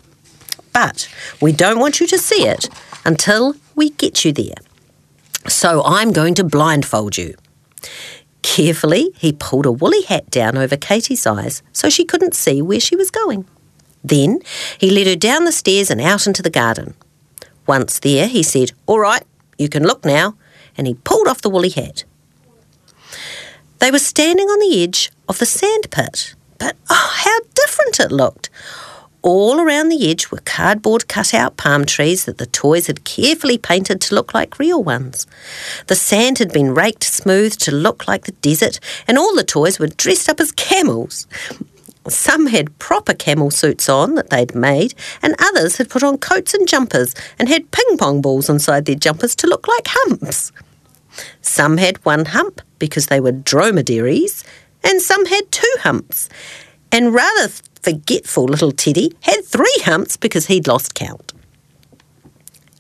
But 0.74 1.10
we 1.42 1.52
don't 1.52 1.80
want 1.80 2.00
you 2.00 2.08
to 2.08 2.18
see 2.18 2.48
it 2.48 2.70
until 3.06 3.56
we 3.76 3.90
get 3.90 4.24
you 4.24 4.32
there. 4.32 4.56
So 5.48 5.84
I'm 5.84 6.14
going 6.14 6.36
to 6.36 6.44
blindfold 6.44 7.18
you. 7.18 7.36
Carefully, 8.42 9.12
he 9.18 9.34
pulled 9.34 9.66
a 9.66 9.72
woolly 9.72 10.04
hat 10.04 10.30
down 10.30 10.58
over 10.58 10.78
Katy's 10.78 11.26
eyes 11.26 11.62
so 11.74 11.90
she 11.90 12.06
couldn't 12.06 12.36
see 12.36 12.62
where 12.62 12.80
she 12.80 12.96
was 12.96 13.12
going. 13.12 13.46
Then 14.04 14.40
he 14.78 14.90
led 14.90 15.08
her 15.08 15.16
down 15.16 15.46
the 15.46 15.52
stairs 15.52 15.90
and 15.90 16.00
out 16.00 16.28
into 16.28 16.42
the 16.42 16.50
garden. 16.50 16.94
Once 17.68 18.00
there, 18.00 18.28
he 18.28 18.42
said, 18.42 18.72
All 18.86 19.00
right, 19.00 19.24
you 19.58 19.70
can 19.70 19.84
look 19.84 20.06
now, 20.06 20.36
and 20.78 20.88
he 20.88 20.94
pulled 20.94 21.28
off 21.28 21.42
the 21.42 21.50
woolly 21.50 21.70
hat. 21.70 22.06
They 23.80 23.92
were 23.92 24.00
standing 24.00 24.48
on 24.48 24.60
the 24.60 24.84
edge 24.84 25.12
of 25.28 25.40
the 25.40 25.46
sand 25.46 25.92
pit, 25.92 26.34
but 26.60 26.76
oh, 26.90 27.12
how 27.16 27.40
different 27.56 28.00
it 28.00 28.12
looked! 28.12 28.50
All 29.22 29.60
around 29.60 29.90
the 29.90 30.10
edge 30.10 30.32
were 30.32 30.40
cardboard 30.46 31.10
cut-out 31.10 31.58
palm 31.58 31.86
trees 31.86 32.24
that 32.24 32.38
the 32.38 32.46
toys 32.46 32.88
had 32.88 33.04
carefully 33.04 33.58
painted 33.58 34.00
to 34.02 34.16
look 34.16 34.34
like 34.34 34.60
real 34.60 34.82
ones. 34.82 35.28
The 35.88 35.96
sand 35.96 36.40
had 36.40 36.54
been 36.54 36.74
raked 36.74 37.04
smooth 37.04 37.58
to 37.58 37.72
look 37.76 38.08
like 38.08 38.26
the 38.26 38.32
desert, 38.32 38.80
and 39.08 39.18
all 39.18 39.36
the 39.36 39.44
toys 39.44 39.78
were 39.78 39.88
dressed 39.88 40.30
up 40.30 40.40
as 40.40 40.54
camels. 40.54 41.28
Some 42.08 42.48
had 42.48 42.80
proper 42.80 43.14
camel 43.14 43.52
suits 43.52 43.90
on 43.90 44.16
that 44.16 44.30
they'd 44.30 44.56
made, 44.56 44.94
and 45.22 45.36
others 45.38 45.76
had 45.78 45.90
put 45.90 46.02
on 46.02 46.18
coats 46.18 46.54
and 46.54 46.66
jumpers 46.68 47.14
and 47.38 47.50
had 47.50 47.72
ping 47.72 47.98
pong 47.98 48.22
balls 48.22 48.50
inside 48.50 48.86
their 48.86 48.96
jumpers 48.96 49.36
to 49.36 49.48
look 49.48 49.68
like 49.68 49.88
humps. 49.88 50.54
Some 51.42 51.76
had 51.76 52.04
one 52.06 52.26
hump 52.26 52.62
because 52.80 53.08
they 53.08 53.20
were 53.20 53.34
dromedaries, 53.34 54.46
and 54.84 55.02
some 55.02 55.26
had 55.26 55.52
two 55.52 55.76
humps. 55.80 56.30
And 56.92 57.14
rather 57.14 57.50
forgetful 57.82 58.46
little 58.46 58.72
Teddy 58.72 59.14
had 59.22 59.46
three 59.46 59.78
humps 59.84 60.18
because 60.18 60.48
he'd 60.48 60.68
lost 60.68 60.96
count. 60.96 61.34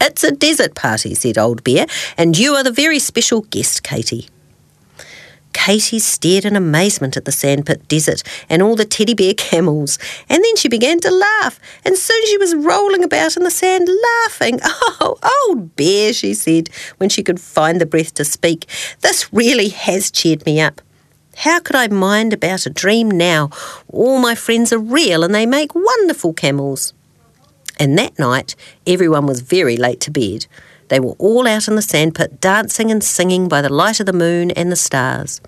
It's 0.01 0.23
a 0.23 0.31
desert 0.31 0.75
party, 0.75 1.13
said 1.13 1.37
Old 1.37 1.63
Bear, 1.63 1.85
and 2.17 2.37
you 2.37 2.53
are 2.53 2.63
the 2.63 2.71
very 2.71 2.99
special 2.99 3.41
guest, 3.41 3.83
Katy. 3.83 4.27
Katy 5.51 5.99
stared 5.99 6.45
in 6.45 6.55
amazement 6.55 7.17
at 7.17 7.25
the 7.25 7.31
sandpit 7.31 7.87
desert 7.87 8.23
and 8.49 8.61
all 8.61 8.75
the 8.75 8.85
teddy 8.85 9.13
bear 9.13 9.33
camels, 9.37 9.99
and 10.29 10.43
then 10.43 10.55
she 10.55 10.69
began 10.69 10.99
to 11.01 11.11
laugh, 11.11 11.59
and 11.83 11.97
soon 11.97 12.25
she 12.27 12.37
was 12.37 12.55
rolling 12.55 13.03
about 13.03 13.35
in 13.35 13.43
the 13.43 13.51
sand 13.51 13.87
laughing. 14.23 14.59
Oh, 15.01 15.17
old 15.47 15.77
bear, 15.77 16.11
she 16.11 16.33
said, 16.33 16.69
when 16.97 17.09
she 17.09 17.23
could 17.23 17.39
find 17.39 17.79
the 17.79 17.85
breath 17.85 18.13
to 18.15 18.25
speak, 18.25 18.65
this 18.99 19.31
really 19.31 19.69
has 19.69 20.11
cheered 20.11 20.45
me 20.45 20.59
up. 20.59 20.81
How 21.35 21.59
could 21.59 21.75
I 21.75 21.87
mind 21.87 22.33
about 22.33 22.65
a 22.65 22.69
dream 22.69 23.09
now? 23.09 23.49
All 23.87 24.19
my 24.19 24.35
friends 24.35 24.73
are 24.73 24.79
real 24.79 25.23
and 25.23 25.33
they 25.33 25.45
make 25.45 25.73
wonderful 25.73 26.33
camels. 26.33 26.93
And 27.79 27.97
that 27.97 28.19
night, 28.19 28.55
everyone 28.85 29.25
was 29.25 29.39
very 29.39 29.77
late 29.77 30.01
to 30.01 30.11
bed. 30.11 30.47
They 30.89 30.99
were 30.99 31.15
all 31.17 31.47
out 31.47 31.67
in 31.67 31.75
the 31.75 31.81
sandpit 31.81 32.41
dancing 32.41 32.91
and 32.91 33.03
singing 33.03 33.47
by 33.47 33.61
the 33.61 33.71
light 33.71 33.99
of 33.99 34.05
the 34.05 34.13
moon 34.13 34.51
and 34.51 34.71
the 34.71 34.75
stars. 34.75 35.39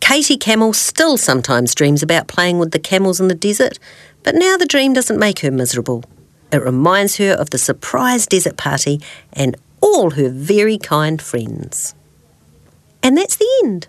Katy 0.00 0.36
Camel 0.36 0.72
still 0.72 1.16
sometimes 1.16 1.74
dreams 1.74 2.02
about 2.02 2.28
playing 2.28 2.58
with 2.58 2.72
the 2.72 2.78
camels 2.78 3.20
in 3.20 3.28
the 3.28 3.34
desert, 3.34 3.78
but 4.22 4.34
now 4.34 4.56
the 4.56 4.66
dream 4.66 4.92
doesn't 4.92 5.18
make 5.18 5.40
her 5.40 5.50
miserable. 5.50 6.04
It 6.52 6.62
reminds 6.62 7.16
her 7.16 7.32
of 7.32 7.50
the 7.50 7.58
surprise 7.58 8.26
desert 8.26 8.56
party 8.56 9.00
and 9.32 9.56
all 9.80 10.10
her 10.10 10.28
very 10.28 10.78
kind 10.78 11.20
friends. 11.20 11.94
And 13.02 13.16
that's 13.16 13.36
the 13.36 13.48
end. 13.64 13.88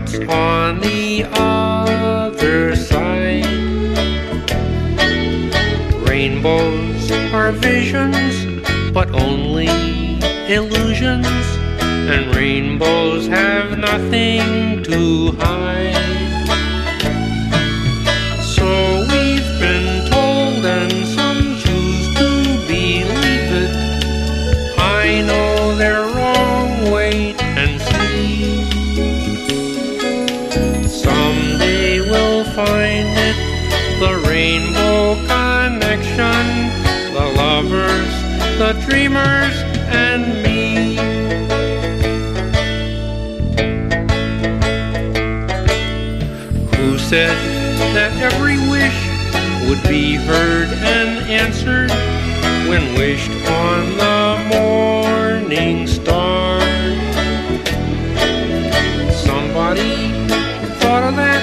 What's 0.00 0.18
be 49.90 50.14
heard 50.14 50.68
and 50.68 51.18
answered 51.28 51.90
when 52.68 52.94
wished 52.94 53.32
on 53.48 53.96
the 53.98 54.20
morning 54.54 55.84
star? 55.84 56.60
Somebody 59.10 60.12
thought 60.78 61.02
of 61.08 61.16
that 61.16 61.42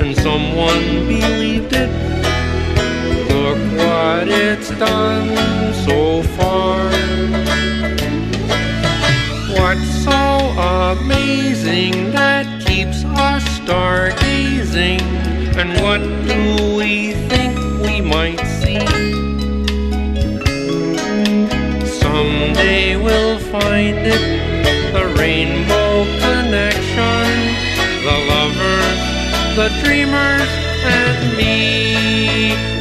and 0.00 0.16
someone 0.16 1.06
believed 1.06 1.72
it. 1.72 1.90
Look 3.30 3.60
what 3.78 4.26
it's 4.26 4.70
done 4.70 5.72
so 5.86 6.24
far. 6.36 6.90
What's 9.54 9.90
so 10.02 10.20
amazing 10.90 12.10
that 12.10 12.39
find 23.60 23.98
it, 24.06 24.92
the 24.92 25.06
rainbow 25.18 26.04
connection, 26.24 27.26
the 28.06 28.16
lovers, 28.32 29.00
the 29.56 29.68
dreamers, 29.82 30.50
and 30.84 31.36
me. 31.36 32.79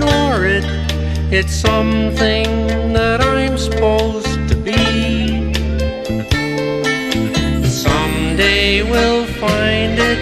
Ignore 0.00 0.46
it. 0.46 0.64
It's 1.32 1.54
something 1.54 2.48
that 2.92 3.20
I'm 3.20 3.58
supposed 3.58 4.48
to 4.48 4.56
be. 4.56 5.52
Someday 7.68 8.82
we'll 8.82 9.26
find 9.26 9.98
it, 9.98 10.20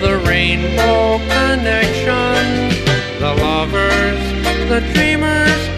the 0.00 0.16
rainbow 0.26 1.18
connection, 1.28 2.70
the 3.20 3.34
lovers, 3.40 4.22
the 4.68 4.80
dreamers, 4.94 5.69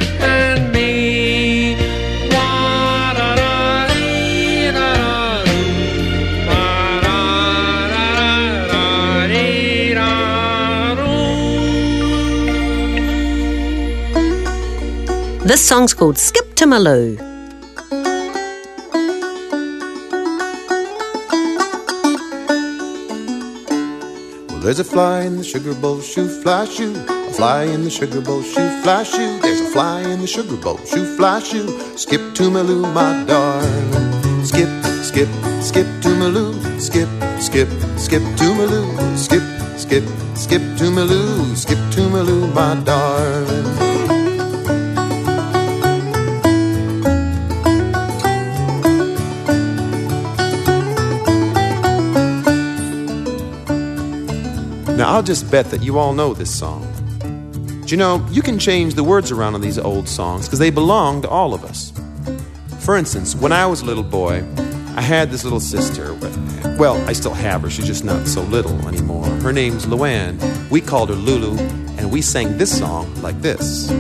This 15.53 15.69
song's 15.69 15.93
called 15.93 16.17
Skip 16.17 16.55
to 16.55 16.67
my 16.67 16.79
Lou. 16.79 17.17
Well, 24.49 24.61
there's 24.61 24.79
a 24.79 24.85
fly 24.85 25.25
in 25.25 25.37
the 25.37 25.45
sugar 25.45 25.75
bowl 25.75 26.01
shoe, 26.01 26.27
fly 26.27 26.65
shoe. 26.65 26.95
A 27.07 27.33
fly 27.35 27.65
in 27.65 27.85
the 27.85 27.91
sugar 27.91 28.23
bowl 28.23 28.41
shoe, 28.41 28.67
fly 28.83 29.03
shoe. 29.03 29.41
There's 29.41 29.61
a 29.61 29.71
fly 29.73 30.01
in 30.01 30.23
the 30.23 30.27
sugar 30.27 30.57
bowl 30.57 30.79
shoe, 30.87 31.05
fly 31.19 31.41
shoe. 31.41 31.69
Skip 31.99 32.35
to 32.37 32.51
my 32.51 32.63
Lou, 32.63 32.91
my 32.91 33.23
darling. 33.27 34.45
Skip, 34.47 34.71
skip, 35.05 35.29
skip 35.61 35.87
to 36.01 36.09
my 36.17 36.29
Lou. 36.29 36.55
Skip, 36.81 37.11
skip, 37.39 37.69
skip 37.99 38.23
to 38.39 38.55
my 38.55 38.65
Lou. 38.65 39.17
Skip, 39.19 39.43
skip, 39.77 40.05
skip 40.35 40.63
to 40.79 40.91
my 40.91 41.03
Lou. 41.03 41.55
Skip 41.55 41.79
to 41.91 42.09
my 42.09 42.23
Lou, 42.23 42.47
my 42.55 42.75
darling. 42.87 43.22
I'll 55.23 55.27
just 55.27 55.49
bet 55.53 55.67
that 55.67 55.85
you 55.85 56.01
all 56.01 56.15
know 56.15 56.35
this 56.35 56.53
song. 56.53 56.85
But 57.81 57.93
you 57.93 57.97
know, 57.97 58.27
you 58.33 58.43
can 58.43 58.59
change 58.59 58.95
the 58.95 59.05
words 59.05 59.31
around 59.31 59.55
on 59.55 59.61
these 59.61 59.79
old 59.79 60.09
songs 60.09 60.47
because 60.47 60.59
they 60.59 60.71
belong 60.71 61.23
to 61.23 61.29
all 61.29 61.55
of 61.55 61.63
us. 61.63 61.93
For 62.81 62.97
instance, 62.97 63.37
when 63.37 63.53
I 63.53 63.65
was 63.67 63.83
a 63.83 63.85
little 63.85 64.03
boy, 64.03 64.45
I 64.97 65.01
had 65.01 65.31
this 65.31 65.45
little 65.45 65.61
sister. 65.61 66.15
Well, 66.77 67.01
I 67.09 67.13
still 67.13 67.35
have 67.35 67.63
her, 67.63 67.71
she's 67.71 67.87
just 67.87 68.03
not 68.03 68.27
so 68.27 68.43
little 68.43 68.77
anymore. 68.89 69.25
Her 69.47 69.53
name's 69.53 69.87
Luann. 69.87 70.41
We 70.71 70.81
called 70.81 71.09
her 71.11 71.15
Lulu, 71.15 71.57
and 71.99 72.11
we 72.11 72.21
sang 72.21 72.59
this 72.59 72.77
song 72.77 73.15
like 73.23 73.41
this. 73.43 73.93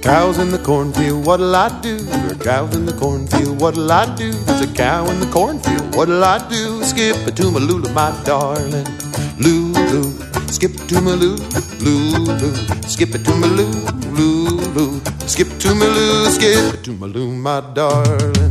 Cows 0.00 0.38
in 0.38 0.50
the 0.50 0.62
cornfield, 0.64 1.26
what'll 1.26 1.54
I 1.54 1.78
do? 1.82 1.98
There 1.98 2.36
cows 2.36 2.74
in 2.74 2.86
the 2.86 2.94
cornfield, 2.94 3.60
what'll 3.60 3.92
I 3.92 4.14
do? 4.16 4.32
There's 4.32 4.62
a 4.62 4.72
cow 4.72 5.04
in 5.10 5.20
the 5.20 5.30
cornfield, 5.30 5.94
what'll 5.94 6.24
I 6.24 6.38
do? 6.48 6.82
Skip 6.84 7.34
to 7.34 7.50
my 7.50 7.58
Lulu, 7.58 7.92
my 7.92 8.18
darling. 8.24 9.03
Lulu, 9.38 10.12
skip 10.46 10.70
it 10.74 10.88
to 10.88 11.00
my 11.00 11.14
Lulu, 11.14 11.36
Lulu, 11.80 12.54
skip 12.86 13.14
it 13.14 13.24
to 13.24 13.34
my 13.34 13.48
Lulu, 13.48 13.82
Lulu, 14.14 15.00
skip 15.26 15.48
it 15.48 15.60
to 15.60 15.74
my 15.74 15.86
Lulu, 15.86 16.30
skip 16.30 16.74
it 16.74 16.84
to 16.84 16.92
my 16.92 17.06
Lulu, 17.06 17.34
my 17.34 17.60
darling. 17.74 18.43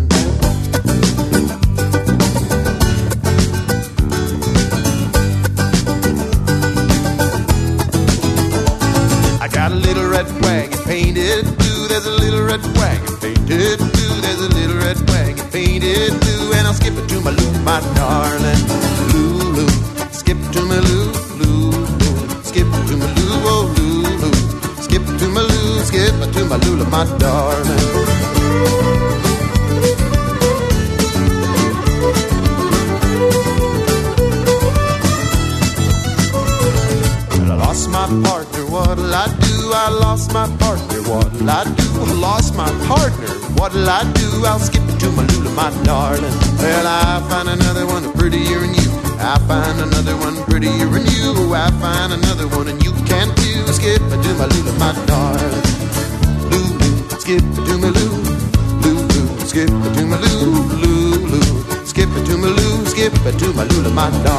My 63.93 64.32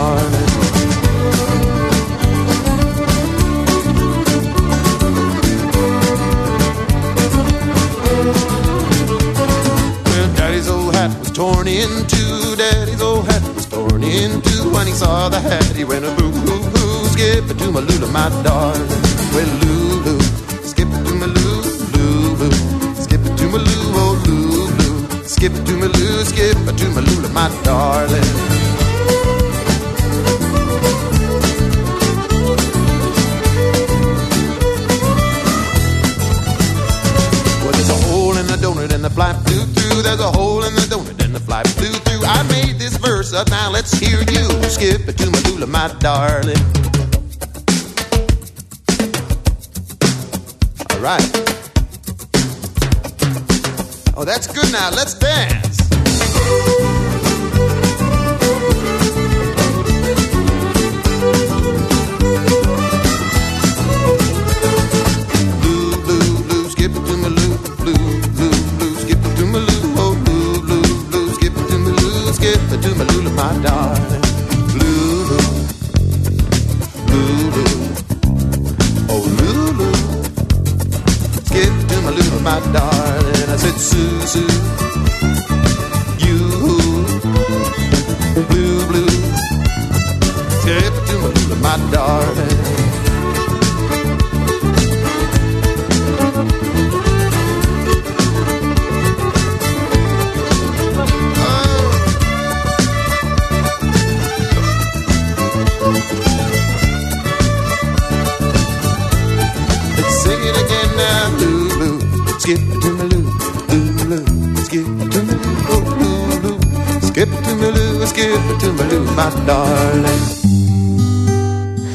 my 119.17 119.31
darling. 119.47 120.05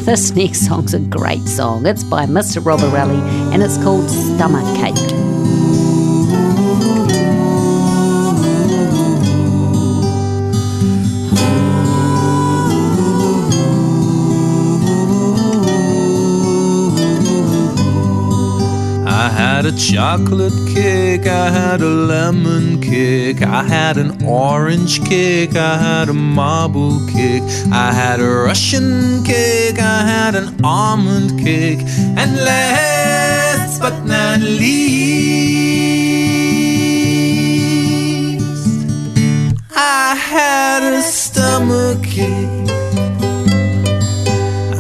This 0.06 0.32
next 0.36 0.66
song's 0.66 0.94
a 0.94 1.00
great 1.00 1.48
song. 1.48 1.86
It's 1.86 2.04
by 2.04 2.26
Mr. 2.26 2.62
Roborelli 2.62 3.22
and 3.54 3.62
it's 3.62 3.78
called 3.84 4.10
Stomach 4.10 4.66
Cake. 4.78 5.19
A 19.70 19.78
chocolate 19.78 20.54
cake, 20.74 21.28
I 21.28 21.50
had 21.52 21.82
a 21.82 21.86
lemon 21.86 22.82
cake, 22.82 23.44
I 23.44 23.64
had 23.64 23.98
an 23.98 24.24
orange 24.24 25.04
cake, 25.06 25.56
I 25.56 25.78
had 25.78 26.10
a 26.10 26.14
marble 26.14 27.06
cake, 27.06 27.44
I 27.72 27.94
had 27.94 28.20
a 28.20 28.28
Russian 28.48 29.24
cake, 29.24 29.78
I 29.78 30.02
had 30.08 30.34
an 30.34 30.60
almond 30.64 31.40
cake, 31.40 31.82
and 32.18 32.36
last 32.38 33.80
but 33.80 34.04
not 34.06 34.40
least, 34.40 34.80
I 39.76 40.16
had 40.16 40.94
a 40.94 41.04
stomach 41.04 42.04
cake. 42.04 42.70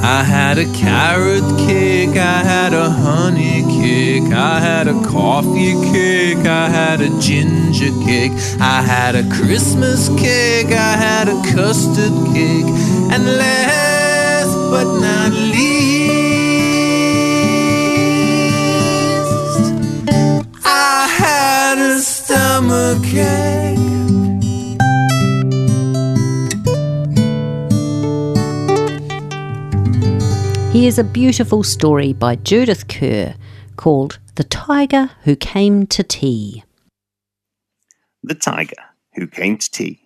I 0.02 0.24
had 0.24 0.58
a 0.58 0.66
carrot 0.74 1.44
cake, 1.68 2.18
I 2.18 2.42
had 2.44 2.74
a 2.74 2.90
honey 2.90 3.59
I 3.92 4.60
had 4.60 4.88
a 4.88 4.94
coffee 5.02 5.74
cake, 5.92 6.46
I 6.46 6.70
had 6.70 7.02
a 7.02 7.10
ginger 7.20 7.92
cake, 8.06 8.32
I 8.60 8.82
had 8.82 9.16
a 9.16 9.28
Christmas 9.30 10.10
cake, 10.10 10.68
I 10.68 10.96
had 10.96 11.28
a 11.28 11.42
custard 11.54 12.14
cake, 12.34 12.66
and 13.12 13.26
last 13.26 14.54
but 14.70 14.86
not 15.02 15.32
least, 15.32 15.70
I 20.66 21.08
had 21.08 21.78
a 21.80 22.00
stomach 22.00 23.04
cake. 23.04 23.80
Here's 30.72 31.00
a 31.00 31.04
beautiful 31.04 31.64
story 31.64 32.14
by 32.14 32.36
Judith 32.36 32.88
Kerr 32.88 33.34
called 33.80 34.20
The 34.36 34.44
Tiger 34.44 35.12
Who 35.24 35.38
Came 35.38 35.88
to 35.88 36.04
Tea. 36.04 36.66
The 38.22 38.36
Tiger 38.36 38.76
Who 39.16 39.26
Came 39.26 39.58
to 39.58 39.72
Tea, 39.72 40.02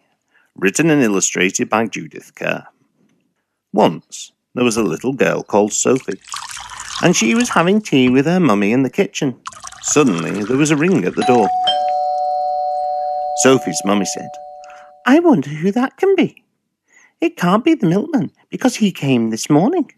written 0.56 0.92
and 0.92 1.02
illustrated 1.02 1.72
by 1.72 1.88
Judith 1.88 2.36
Kerr. 2.36 2.68
Once 3.74 4.32
there 4.54 4.64
was 4.64 4.78
a 4.78 4.84
little 4.84 5.14
girl 5.14 5.42
called 5.42 5.74
Sophie, 5.74 6.22
and 7.02 7.16
she 7.16 7.34
was 7.34 7.50
having 7.50 7.82
tea 7.82 8.10
with 8.10 8.28
her 8.28 8.40
mummy 8.40 8.74
in 8.74 8.84
the 8.84 8.92
kitchen. 8.92 9.42
Suddenly 9.82 10.44
there 10.44 10.58
was 10.58 10.70
a 10.70 10.78
ring 10.78 11.04
at 11.06 11.16
the 11.16 11.24
door. 11.24 11.50
Sophie's 13.38 13.82
mummy 13.86 14.06
said, 14.06 14.30
I 15.08 15.20
wonder 15.20 15.50
who 15.50 15.72
that 15.72 15.98
can 15.98 16.16
be. 16.16 16.44
It 17.22 17.38
can't 17.38 17.66
be 17.66 17.74
the 17.74 17.88
milkman 17.88 18.34
because 18.52 18.76
he 18.76 18.92
came 18.92 19.32
this 19.32 19.50
morning. 19.50 19.92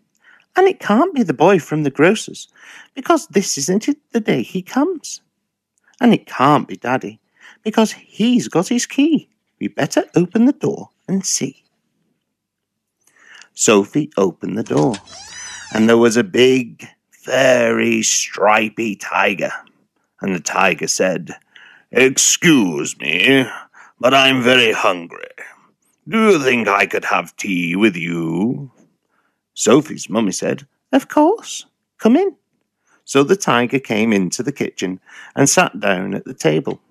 And 0.55 0.67
it 0.67 0.79
can't 0.79 1.13
be 1.13 1.23
the 1.23 1.33
boy 1.33 1.59
from 1.59 1.83
the 1.83 1.91
grocer's, 1.91 2.47
because 2.93 3.27
this 3.27 3.57
isn't 3.57 3.89
it 3.89 3.97
the 4.11 4.21
day 4.21 4.41
he 4.41 4.61
comes. 4.61 5.21
And 5.99 6.13
it 6.13 6.25
can't 6.25 6.67
be 6.67 6.77
Daddy, 6.77 7.19
because 7.63 7.91
he's 7.91 8.47
got 8.47 8.69
his 8.69 8.85
key. 8.85 9.29
We 9.59 9.67
better 9.67 10.05
open 10.15 10.45
the 10.45 10.53
door 10.53 10.89
and 11.07 11.25
see. 11.25 11.63
Sophie 13.53 14.11
opened 14.17 14.57
the 14.57 14.63
door, 14.63 14.95
and 15.73 15.87
there 15.87 15.97
was 15.97 16.17
a 16.17 16.23
big, 16.23 16.85
very 17.25 18.03
stripy 18.03 18.95
tiger. 18.95 19.51
And 20.21 20.35
the 20.35 20.39
tiger 20.39 20.87
said, 20.87 21.31
Excuse 21.91 22.97
me, 22.99 23.47
but 23.99 24.13
I'm 24.13 24.41
very 24.41 24.73
hungry. 24.73 25.27
Do 26.07 26.31
you 26.31 26.43
think 26.43 26.67
I 26.67 26.85
could 26.85 27.05
have 27.05 27.35
tea 27.37 27.75
with 27.75 27.95
you? 27.95 28.71
Sophie's 29.55 30.09
mummy 30.09 30.33
said, 30.33 30.67
Of 30.91 31.07
course, 31.07 31.65
come 31.97 32.15
in. 32.15 32.35
So 33.05 33.23
the 33.23 33.35
tiger 33.35 33.79
came 33.79 34.13
into 34.13 34.43
the 34.43 34.51
kitchen 34.51 34.99
and 35.35 35.49
sat 35.49 35.79
down 35.79 36.13
at 36.13 36.25
the 36.25 36.33
table. 36.33 36.81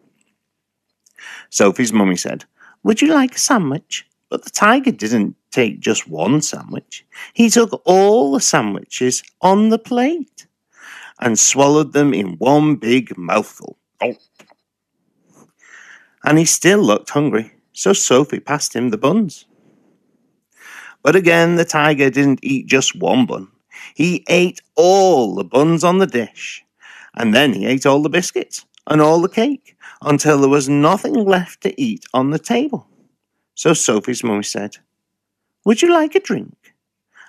Sophie's 1.50 1.92
mummy 1.92 2.16
said, 2.16 2.44
Would 2.82 3.02
you 3.02 3.12
like 3.12 3.36
a 3.36 3.38
sandwich? 3.38 4.06
But 4.30 4.44
the 4.44 4.50
tiger 4.50 4.90
didn't 4.90 5.36
take 5.50 5.78
just 5.78 6.08
one 6.08 6.40
sandwich. 6.40 7.04
He 7.34 7.50
took 7.50 7.80
all 7.84 8.32
the 8.32 8.40
sandwiches 8.40 9.22
on 9.40 9.68
the 9.68 9.78
plate 9.78 10.46
and 11.20 11.38
swallowed 11.38 11.92
them 11.92 12.14
in 12.14 12.38
one 12.38 12.76
big 12.76 13.16
mouthful. 13.16 13.76
Oh. 14.02 14.16
And 16.24 16.38
he 16.38 16.46
still 16.46 16.80
looked 16.80 17.10
hungry, 17.10 17.52
so 17.72 17.92
Sophie 17.92 18.40
passed 18.40 18.74
him 18.74 18.88
the 18.88 18.98
buns. 18.98 19.44
But 21.04 21.14
again, 21.14 21.56
the 21.56 21.66
tiger 21.66 22.10
didn't 22.10 22.40
eat 22.42 22.66
just 22.66 22.96
one 22.96 23.26
bun. 23.26 23.48
He 23.94 24.24
ate 24.28 24.60
all 24.74 25.36
the 25.36 25.44
buns 25.44 25.84
on 25.84 25.98
the 25.98 26.06
dish. 26.06 26.64
And 27.14 27.34
then 27.34 27.52
he 27.52 27.66
ate 27.66 27.86
all 27.86 28.02
the 28.02 28.08
biscuits 28.08 28.64
and 28.88 29.00
all 29.00 29.20
the 29.20 29.28
cake 29.28 29.76
until 30.02 30.40
there 30.40 30.48
was 30.48 30.68
nothing 30.68 31.14
left 31.14 31.62
to 31.62 31.80
eat 31.80 32.06
on 32.14 32.30
the 32.30 32.38
table. 32.38 32.88
So 33.54 33.74
Sophie's 33.74 34.24
mummy 34.24 34.42
said, 34.42 34.78
Would 35.64 35.82
you 35.82 35.92
like 35.92 36.14
a 36.14 36.20
drink? 36.20 36.74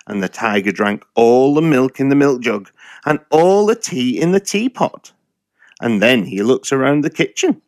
And 0.06 0.22
the 0.22 0.28
tiger 0.28 0.72
drank 0.72 1.04
all 1.14 1.54
the 1.54 1.62
milk 1.62 2.00
in 2.00 2.08
the 2.08 2.16
milk 2.16 2.40
jug 2.40 2.70
and 3.04 3.20
all 3.30 3.66
the 3.66 3.76
tea 3.76 4.20
in 4.20 4.32
the 4.32 4.40
teapot. 4.40 5.12
And 5.80 6.00
then 6.02 6.24
he 6.24 6.42
looked 6.42 6.72
around 6.72 7.02
the 7.02 7.10
kitchen 7.10 7.60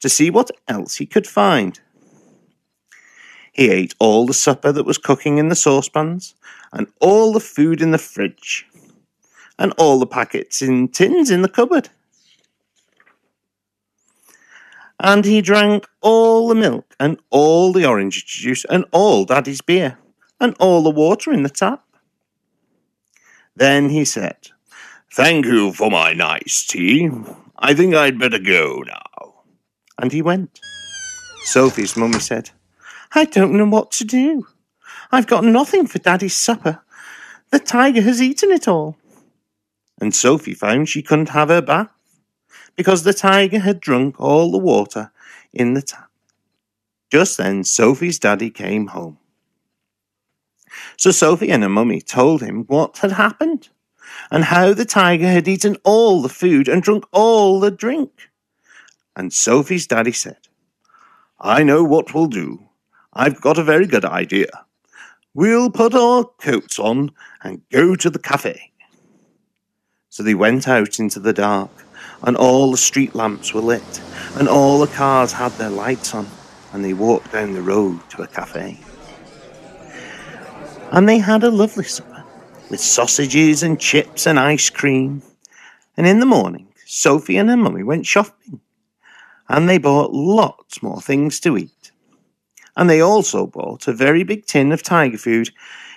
to 0.00 0.08
see 0.08 0.28
what 0.28 0.50
else 0.68 0.96
he 0.96 1.06
could 1.06 1.26
find. 1.26 1.80
He 3.54 3.70
ate 3.70 3.94
all 4.00 4.26
the 4.26 4.34
supper 4.34 4.72
that 4.72 4.84
was 4.84 4.98
cooking 4.98 5.38
in 5.38 5.48
the 5.48 5.54
saucepans, 5.54 6.34
and 6.72 6.88
all 7.00 7.32
the 7.32 7.40
food 7.40 7.80
in 7.80 7.92
the 7.92 7.98
fridge, 7.98 8.66
and 9.58 9.72
all 9.78 10.00
the 10.00 10.06
packets 10.06 10.60
in 10.60 10.88
tins 10.88 11.30
in 11.30 11.42
the 11.42 11.48
cupboard. 11.48 11.88
And 14.98 15.24
he 15.24 15.40
drank 15.40 15.86
all 16.00 16.48
the 16.48 16.56
milk, 16.56 16.96
and 16.98 17.20
all 17.30 17.72
the 17.72 17.86
orange 17.86 18.26
juice, 18.26 18.64
and 18.68 18.84
all 18.90 19.24
Daddy's 19.24 19.60
beer, 19.60 19.98
and 20.40 20.56
all 20.58 20.82
the 20.82 20.90
water 20.90 21.32
in 21.32 21.44
the 21.44 21.48
tap. 21.48 21.84
Then 23.54 23.88
he 23.88 24.04
said, 24.04 24.48
Thank 25.12 25.46
you 25.46 25.72
for 25.72 25.92
my 25.92 26.12
nice 26.12 26.66
tea. 26.66 27.08
I 27.56 27.72
think 27.72 27.94
I'd 27.94 28.18
better 28.18 28.40
go 28.40 28.82
now. 28.84 29.44
And 29.96 30.10
he 30.10 30.22
went. 30.22 30.58
Sophie's 31.44 31.96
mummy 31.96 32.18
said, 32.18 32.50
I 33.14 33.24
don't 33.24 33.54
know 33.54 33.66
what 33.66 33.92
to 33.92 34.04
do. 34.04 34.46
I've 35.12 35.26
got 35.26 35.44
nothing 35.44 35.86
for 35.86 35.98
Daddy's 35.98 36.36
supper. 36.36 36.82
The 37.50 37.58
tiger 37.60 38.02
has 38.02 38.20
eaten 38.20 38.50
it 38.50 38.66
all. 38.66 38.96
And 40.00 40.14
Sophie 40.14 40.54
found 40.54 40.88
she 40.88 41.02
couldn't 41.02 41.28
have 41.28 41.48
her 41.48 41.62
bath 41.62 41.90
because 42.74 43.04
the 43.04 43.14
tiger 43.14 43.60
had 43.60 43.80
drunk 43.80 44.20
all 44.20 44.50
the 44.50 44.58
water 44.58 45.12
in 45.52 45.74
the 45.74 45.82
tap. 45.82 46.10
Just 47.10 47.38
then, 47.38 47.62
Sophie's 47.62 48.18
daddy 48.18 48.50
came 48.50 48.88
home. 48.88 49.18
So 50.96 51.12
Sophie 51.12 51.50
and 51.50 51.62
her 51.62 51.68
mummy 51.68 52.00
told 52.00 52.42
him 52.42 52.64
what 52.64 52.98
had 52.98 53.12
happened 53.12 53.68
and 54.30 54.44
how 54.44 54.74
the 54.74 54.84
tiger 54.84 55.28
had 55.28 55.46
eaten 55.46 55.76
all 55.84 56.22
the 56.22 56.28
food 56.28 56.68
and 56.68 56.82
drunk 56.82 57.04
all 57.12 57.60
the 57.60 57.70
drink. 57.70 58.30
And 59.14 59.32
Sophie's 59.32 59.86
daddy 59.86 60.10
said, 60.10 60.48
I 61.40 61.62
know 61.62 61.84
what 61.84 62.14
we'll 62.14 62.26
do. 62.26 62.68
I've 63.16 63.40
got 63.40 63.58
a 63.58 63.64
very 63.64 63.86
good 63.86 64.04
idea. 64.04 64.66
We'll 65.34 65.70
put 65.70 65.94
our 65.94 66.24
coats 66.24 66.80
on 66.80 67.12
and 67.42 67.62
go 67.70 67.94
to 67.94 68.10
the 68.10 68.18
cafe. 68.18 68.72
So 70.08 70.22
they 70.22 70.34
went 70.34 70.66
out 70.66 70.98
into 70.98 71.20
the 71.20 71.32
dark, 71.32 71.70
and 72.22 72.36
all 72.36 72.72
the 72.72 72.76
street 72.76 73.14
lamps 73.14 73.54
were 73.54 73.60
lit, 73.60 74.00
and 74.36 74.48
all 74.48 74.80
the 74.80 74.92
cars 74.92 75.32
had 75.32 75.52
their 75.52 75.70
lights 75.70 76.12
on, 76.14 76.28
and 76.72 76.84
they 76.84 76.92
walked 76.92 77.30
down 77.32 77.54
the 77.54 77.62
road 77.62 78.00
to 78.10 78.22
a 78.22 78.26
cafe. 78.26 78.80
And 80.90 81.08
they 81.08 81.18
had 81.18 81.44
a 81.44 81.50
lovely 81.50 81.84
supper, 81.84 82.24
with 82.68 82.80
sausages 82.80 83.62
and 83.62 83.80
chips 83.80 84.26
and 84.26 84.40
ice 84.40 84.70
cream. 84.70 85.22
And 85.96 86.06
in 86.06 86.18
the 86.18 86.26
morning, 86.26 86.68
Sophie 86.84 87.36
and 87.36 87.48
her 87.48 87.56
mummy 87.56 87.84
went 87.84 88.06
shopping, 88.06 88.60
and 89.48 89.68
they 89.68 89.78
bought 89.78 90.12
lots 90.12 90.82
more 90.82 91.00
things 91.00 91.38
to 91.40 91.56
eat 91.56 91.83
and 92.76 92.88
they 92.88 93.00
also 93.00 93.46
bought 93.46 93.88
a 93.88 93.92
very 93.92 94.24
big 94.24 94.46
tin 94.46 94.72
of 94.72 94.82
tiger 94.82 95.18
food 95.18 95.50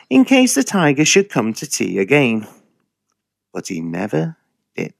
in 0.10 0.26
case 0.26 0.56
the 0.56 0.64
tiger 0.64 1.06
should 1.06 1.30
come 1.30 1.54
to 1.54 1.68
tea 1.68 2.00
again. 2.00 2.48
But 3.54 3.68
he 3.68 3.82
never 3.82 4.38
did. 4.76 4.94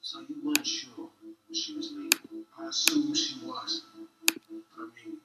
So 0.00 0.20
you 0.28 0.36
weren't 0.44 0.66
sure 0.66 1.08
she 1.52 1.74
was 1.76 1.92
leaving. 1.92 2.44
I 2.58 2.68
assumed 2.68 3.16
she 3.16 3.36
was. 3.44 3.84
I 3.94 3.98
mean, 3.98 5.18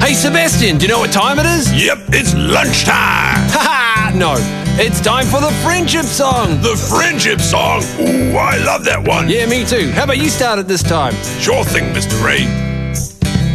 Hey 0.00 0.14
Sebastian, 0.14 0.78
do 0.78 0.86
you 0.86 0.92
know 0.92 0.98
what 0.98 1.12
time 1.12 1.38
it 1.38 1.46
is? 1.46 1.72
Yep, 1.72 1.98
it's 2.08 2.34
lunchtime. 2.34 2.92
Ha 2.92 4.10
ha! 4.10 4.12
no. 4.14 4.61
It's 4.76 5.02
time 5.02 5.26
for 5.26 5.38
the 5.38 5.50
friendship 5.62 6.06
song. 6.06 6.62
The 6.62 6.74
friendship 6.76 7.40
song? 7.40 7.82
Ooh, 8.00 8.36
I 8.36 8.56
love 8.56 8.84
that 8.86 9.06
one. 9.06 9.28
Yeah, 9.28 9.44
me 9.44 9.66
too. 9.66 9.90
How 9.92 10.04
about 10.04 10.16
you 10.16 10.30
start 10.30 10.58
it 10.58 10.66
this 10.66 10.82
time? 10.82 11.12
Sure 11.38 11.62
thing, 11.62 11.92
Mr. 11.92 12.16
Ray. 12.24 12.46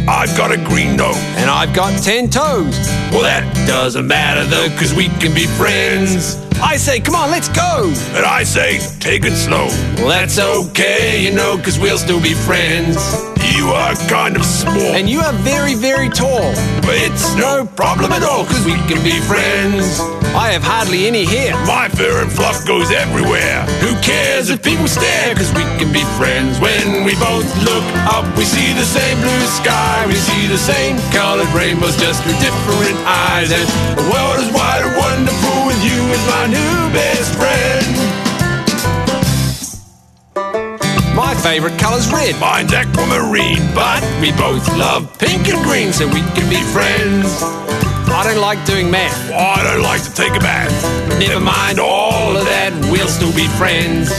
I've 0.06 0.34
got 0.36 0.52
a 0.52 0.56
green 0.56 0.96
nose. 0.96 1.16
And 1.36 1.50
I've 1.50 1.74
got 1.74 2.00
ten 2.04 2.30
toes. 2.30 2.78
Well, 3.10 3.22
that 3.22 3.42
doesn't 3.66 4.06
matter 4.06 4.44
though, 4.44 4.68
cause 4.78 4.94
we 4.94 5.08
can 5.18 5.34
be 5.34 5.46
friends. 5.46 6.36
I 6.62 6.76
say, 6.76 7.00
come 7.00 7.16
on, 7.16 7.30
let's 7.32 7.48
go. 7.48 7.92
And 8.16 8.24
I 8.24 8.44
say, 8.44 8.78
take 9.00 9.24
it 9.24 9.34
slow. 9.34 9.66
Well, 9.96 10.08
that's 10.08 10.38
okay, 10.38 11.20
you 11.20 11.32
know, 11.34 11.58
cause 11.58 11.80
we'll 11.80 11.98
still 11.98 12.22
be 12.22 12.34
friends. 12.34 12.96
You 13.68 13.74
are 13.74 13.92
kind 14.08 14.32
of 14.32 14.48
small. 14.48 14.96
And 14.96 15.10
you 15.12 15.20
are 15.20 15.36
very, 15.44 15.74
very 15.74 16.08
tall. 16.08 16.56
But 16.88 16.96
it's 17.04 17.36
no 17.36 17.68
problem 17.76 18.16
at 18.16 18.24
all, 18.24 18.48
cause 18.48 18.64
we 18.64 18.72
can 18.88 18.96
be 19.04 19.20
friends. 19.28 20.00
I 20.32 20.56
have 20.56 20.64
hardly 20.64 21.04
any 21.04 21.28
hair. 21.28 21.52
My 21.68 21.92
fur 21.92 22.24
and 22.24 22.32
fluff 22.32 22.64
goes 22.64 22.88
everywhere. 22.88 23.68
Who 23.84 23.92
cares 24.00 24.48
if 24.48 24.64
people 24.64 24.88
stare? 24.88 25.36
Cause 25.36 25.52
we 25.52 25.68
can 25.76 25.92
be 25.92 26.00
friends 26.16 26.56
when 26.64 27.04
we 27.04 27.12
both 27.20 27.44
look 27.60 27.84
up. 28.08 28.24
We 28.40 28.48
see 28.48 28.72
the 28.72 28.88
same 28.88 29.20
blue 29.20 29.46
sky. 29.60 30.00
We 30.08 30.16
see 30.16 30.48
the 30.48 30.56
same 30.56 30.96
colored 31.12 31.52
rainbows 31.52 32.00
just 32.00 32.24
through 32.24 32.40
different 32.40 32.96
eyes. 33.04 33.52
And 33.52 33.68
the 34.00 34.06
world 34.08 34.40
is 34.40 34.48
wide 34.48 34.80
and 34.80 34.96
wonderful 34.96 35.68
with 35.68 35.80
you 35.84 36.00
as 36.08 36.22
my 36.24 36.44
new 36.48 36.76
best 36.96 37.36
friend. 37.36 37.97
Favorite 41.38 41.78
color's 41.78 42.10
red. 42.12 42.38
Mine's 42.40 42.72
aquamarine, 42.72 43.62
but 43.74 44.02
we 44.20 44.32
both 44.32 44.66
love 44.76 45.06
pink 45.18 45.48
and 45.48 45.62
green, 45.64 45.92
so 45.92 46.06
we 46.06 46.20
can 46.34 46.48
be 46.50 46.60
friends. 46.74 47.42
I 48.10 48.24
don't 48.24 48.40
like 48.40 48.64
doing 48.66 48.90
math. 48.90 49.30
I 49.30 49.62
don't 49.62 49.82
like 49.82 50.02
to 50.02 50.12
take 50.12 50.34
a 50.34 50.40
bath. 50.40 50.72
Never 51.18 51.40
mind 51.40 51.78
all 51.78 52.36
of 52.36 52.44
that, 52.44 52.72
we'll 52.90 53.08
still 53.08 53.32
be 53.32 53.46
friends. 53.58 54.10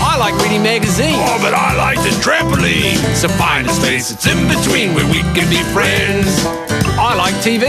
I 0.00 0.16
like 0.16 0.34
reading 0.42 0.62
magazines. 0.62 1.16
Oh, 1.18 1.38
but 1.40 1.54
I 1.54 1.74
like 1.74 1.98
the 1.98 2.10
trampoline. 2.20 2.98
So 3.14 3.28
find 3.28 3.66
a 3.66 3.70
space 3.70 4.10
that's 4.10 4.26
in 4.26 4.48
between 4.48 4.94
where 4.94 5.06
we 5.06 5.22
can 5.34 5.48
be 5.50 5.62
friends. 5.74 6.28
I 6.98 7.14
like 7.14 7.34
TV. 7.36 7.66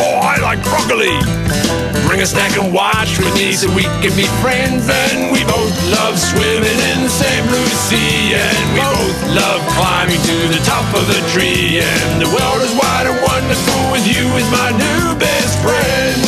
Oh, 0.00 0.20
I 0.22 0.40
like 0.40 0.62
broccoli. 0.64 1.69
Bring 2.10 2.22
a 2.22 2.26
snack 2.26 2.58
and 2.58 2.74
watch 2.74 3.20
with 3.20 3.32
me 3.34 3.52
so 3.52 3.70
we 3.70 3.84
can 4.02 4.10
be 4.18 4.26
friends. 4.42 4.90
And 4.90 5.30
we 5.30 5.44
both 5.44 5.70
love 5.94 6.18
swimming 6.18 6.80
in 6.90 7.06
the 7.06 7.08
same 7.08 7.46
blue 7.46 7.70
sea. 7.86 8.34
And 8.34 8.66
we 8.74 8.80
both 8.82 9.18
love 9.30 9.62
climbing 9.78 10.18
to 10.18 10.36
the 10.50 10.58
top 10.66 10.82
of 10.98 11.06
a 11.06 11.22
tree. 11.30 11.78
And 11.78 12.20
the 12.20 12.26
world 12.26 12.66
is 12.66 12.74
wide 12.74 13.06
and 13.06 13.14
wonderful 13.22 13.94
with 13.94 14.10
you 14.10 14.26
as 14.26 14.50
my 14.50 14.74
new 14.74 15.14
best 15.22 15.54
friend. 15.62 16.18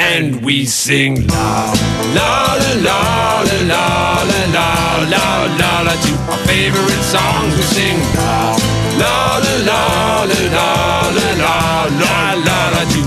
And 0.00 0.42
we 0.42 0.64
sing 0.64 1.26
la 1.28 1.76
la 2.16 2.56
la 2.56 3.44
la 3.44 3.44
la 3.68 4.24
la 4.32 4.68
la 5.12 5.12
la 5.12 5.44
la 5.60 5.72
la 5.84 5.92
to 5.92 6.12
our 6.32 6.40
favorite 6.48 7.04
songs. 7.04 7.52
We 7.52 7.64
sing 7.68 7.98
la 8.16 8.56
la 8.96 9.44
la 9.44 9.82
la 10.24 10.40
la 10.56 10.72
la 11.12 11.34
la 11.36 11.84
la 12.00 12.25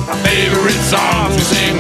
our 0.10 0.18
favorite 0.26 0.82
songs. 0.90 1.36
We 1.36 1.42
sing 1.42 1.78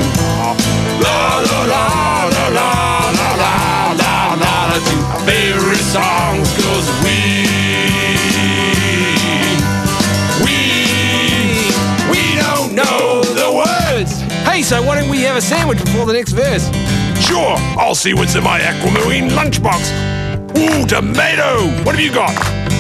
la 1.02 1.42
la 1.50 1.62
la 1.66 1.86
la 2.30 2.48
la 2.58 2.70
la 3.18 3.32
la 3.42 3.54
la 3.98 4.34
la 4.36 4.66
la 4.70 4.78
to 4.78 4.96
our 5.14 5.22
favorite 5.26 5.86
songs. 5.98 6.48
Cause 6.62 6.88
we 7.04 7.18
we 10.46 10.58
we 12.12 12.22
don't 12.38 12.74
know 12.74 13.24
the 13.24 13.50
words. 13.52 14.22
Hey, 14.46 14.62
so 14.62 14.82
why 14.84 15.00
don't 15.00 15.10
we 15.10 15.22
have 15.22 15.36
a 15.38 15.42
sandwich 15.42 15.80
before 15.80 16.06
the 16.06 16.14
next 16.14 16.34
verse? 16.34 16.70
Sure, 17.20 17.56
I'll 17.78 17.96
see 17.96 18.14
what's 18.14 18.36
in 18.36 18.44
my 18.44 18.60
aquamarine 18.62 19.30
lunchbox. 19.30 19.92
Ooh, 20.58 20.86
tomato! 20.86 21.68
What 21.84 21.96
have 21.96 22.00
you 22.00 22.14
got? 22.14 22.34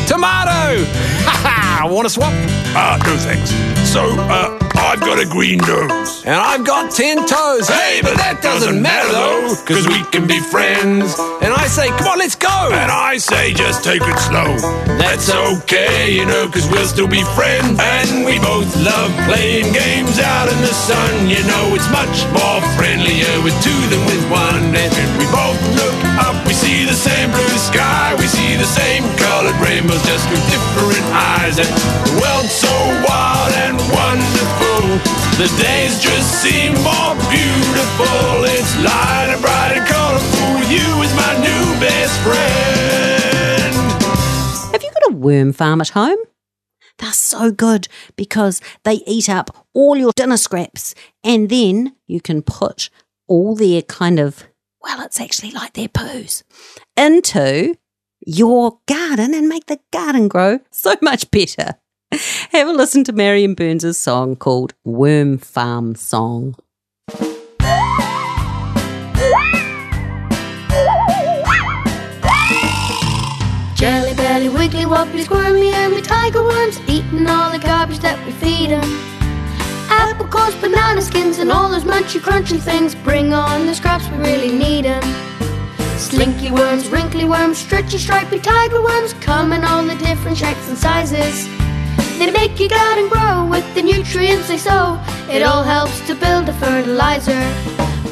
Tomato! 0.07 0.85
Ha 1.25 1.81
ha! 1.81 1.87
Want 1.89 2.05
to 2.05 2.09
swap? 2.09 2.33
Uh, 2.75 2.97
no 3.03 3.17
thanks. 3.17 3.51
So, 3.89 4.03
uh, 4.29 4.68
I've 4.79 5.01
got 5.01 5.19
a 5.19 5.27
green 5.27 5.59
nose. 5.59 6.23
And 6.25 6.35
I've 6.35 6.65
got 6.65 6.91
ten 6.91 7.27
toes. 7.27 7.67
Hey, 7.67 7.99
but 8.01 8.15
that 8.15 8.39
doesn't 8.41 8.81
matter 8.81 9.11
though, 9.11 9.53
cause 9.67 9.85
we 9.85 10.01
can 10.09 10.25
be 10.25 10.39
friends. 10.39 11.19
And 11.43 11.51
I 11.53 11.67
say, 11.67 11.91
come 11.99 12.15
on, 12.15 12.19
let's 12.19 12.35
go! 12.35 12.71
And 12.71 12.89
I 12.89 13.17
say, 13.19 13.53
just 13.53 13.83
take 13.83 14.01
it 14.01 14.19
slow. 14.23 14.55
That's 14.97 15.29
okay, 15.29 16.15
you 16.15 16.25
know, 16.25 16.47
cause 16.47 16.65
we'll 16.71 16.87
still 16.87 17.11
be 17.11 17.23
friends. 17.35 17.75
And 17.77 18.23
we 18.25 18.39
both 18.39 18.71
love 18.81 19.11
playing 19.27 19.69
games 19.75 20.17
out 20.19 20.47
in 20.47 20.59
the 20.63 20.73
sun. 20.73 21.27
You 21.27 21.43
know, 21.45 21.75
it's 21.75 21.89
much 21.91 22.15
more 22.33 22.63
friendlier 22.79 23.35
with 23.43 23.55
two 23.61 23.81
than 23.91 24.01
with 24.07 24.23
one. 24.31 24.73
And 24.73 24.91
when 24.95 25.11
we 25.19 25.27
both 25.29 25.59
look 25.75 25.99
up, 26.23 26.35
we 26.47 26.55
see 26.55 26.87
the 26.87 26.97
same 26.97 27.29
blue 27.29 27.57
sky. 27.59 28.15
We 28.17 28.25
see 28.25 28.55
the 28.55 28.67
same 28.67 29.03
colored 29.19 29.59
rainbows 29.59 30.01
just 30.07 30.25
with 30.31 30.41
different 30.49 31.05
eyes. 31.13 31.59
And 31.59 31.69
the 31.69 32.13
world's 32.17 32.55
so 32.55 32.73
wild 33.05 33.53
and 33.67 33.77
wonderful. 33.91 34.38
The 35.39 35.47
days 35.57 36.01
just 36.01 36.41
seem 36.41 36.73
more 36.83 37.15
beautiful. 37.31 38.43
It's 38.43 38.75
light 38.83 39.27
and 39.29 39.41
bright 39.41 39.77
and 39.77 39.87
colorful. 39.87 40.69
You 40.69 41.01
is 41.01 41.15
my 41.15 41.33
new 41.39 41.79
best 41.79 42.19
friend. 42.19 43.73
Have 44.73 44.83
you 44.83 44.91
got 44.91 45.09
a 45.09 45.13
worm 45.13 45.53
farm 45.53 45.79
at 45.79 45.91
home? 45.91 46.17
They're 46.97 47.13
so 47.13 47.51
good 47.51 47.87
because 48.17 48.59
they 48.83 48.95
eat 49.07 49.29
up 49.29 49.65
all 49.73 49.95
your 49.95 50.11
dinner 50.13 50.35
scraps 50.35 50.93
and 51.23 51.47
then 51.47 51.95
you 52.05 52.19
can 52.19 52.41
put 52.41 52.89
all 53.29 53.55
their 53.55 53.81
kind 53.81 54.19
of, 54.19 54.43
well, 54.81 54.99
it's 55.05 55.21
actually 55.21 55.51
like 55.51 55.71
their 55.71 55.87
poos, 55.87 56.43
into 56.97 57.75
your 58.27 58.79
garden 58.87 59.33
and 59.33 59.47
make 59.47 59.67
the 59.67 59.79
garden 59.93 60.27
grow 60.27 60.59
so 60.69 60.95
much 61.01 61.31
better. 61.31 61.78
Have 62.51 62.67
a 62.67 62.71
listen 62.71 63.03
to 63.03 63.13
Marion 63.13 63.53
Burns' 63.53 63.97
song 63.97 64.35
called 64.35 64.73
Worm 64.83 65.37
Farm 65.37 65.93
Song. 65.93 66.55
Jelly 73.75 74.13
belly, 74.15 74.49
wiggly 74.49 74.85
wobbly, 74.87 75.21
squirmy, 75.21 75.69
and 75.69 75.93
we 75.93 76.01
tiger 76.01 76.41
worms, 76.43 76.79
eating 76.87 77.27
all 77.27 77.51
the 77.51 77.59
garbage 77.59 77.99
that 77.99 78.17
we 78.25 78.31
feed 78.31 78.71
'em. 78.71 78.89
Apple 79.91 80.27
cores, 80.27 80.55
banana 80.55 81.01
skins, 81.01 81.37
and 81.37 81.51
all 81.51 81.69
those 81.69 81.83
munchy 81.83 82.19
crunchy 82.19 82.59
things. 82.59 82.95
Bring 82.95 83.33
on 83.33 83.67
the 83.67 83.75
scraps, 83.75 84.09
we 84.09 84.17
really 84.17 84.51
need 84.51 84.87
'em. 84.87 85.03
Slinky 85.97 86.49
worms, 86.49 86.87
wrinkly 86.87 87.25
worms, 87.25 87.59
stretchy, 87.59 87.99
stripy 87.99 88.39
tiger 88.39 88.81
worms, 88.81 89.13
come 89.21 89.53
in 89.53 89.63
all 89.63 89.83
the 89.83 89.95
different 89.95 90.37
shapes 90.37 90.67
and 90.67 90.77
sizes. 90.77 91.58
They 92.19 92.31
make 92.31 92.59
your 92.59 92.67
garden 92.67 93.07
grow 93.07 93.47
with 93.47 93.63
the 93.75 93.81
nutrients 93.81 94.49
they 94.49 94.57
sow. 94.57 94.99
It 95.31 95.41
all 95.41 95.63
helps 95.63 96.05
to 96.07 96.13
build 96.15 96.47
the 96.47 96.53
fertilizer. 96.53 97.41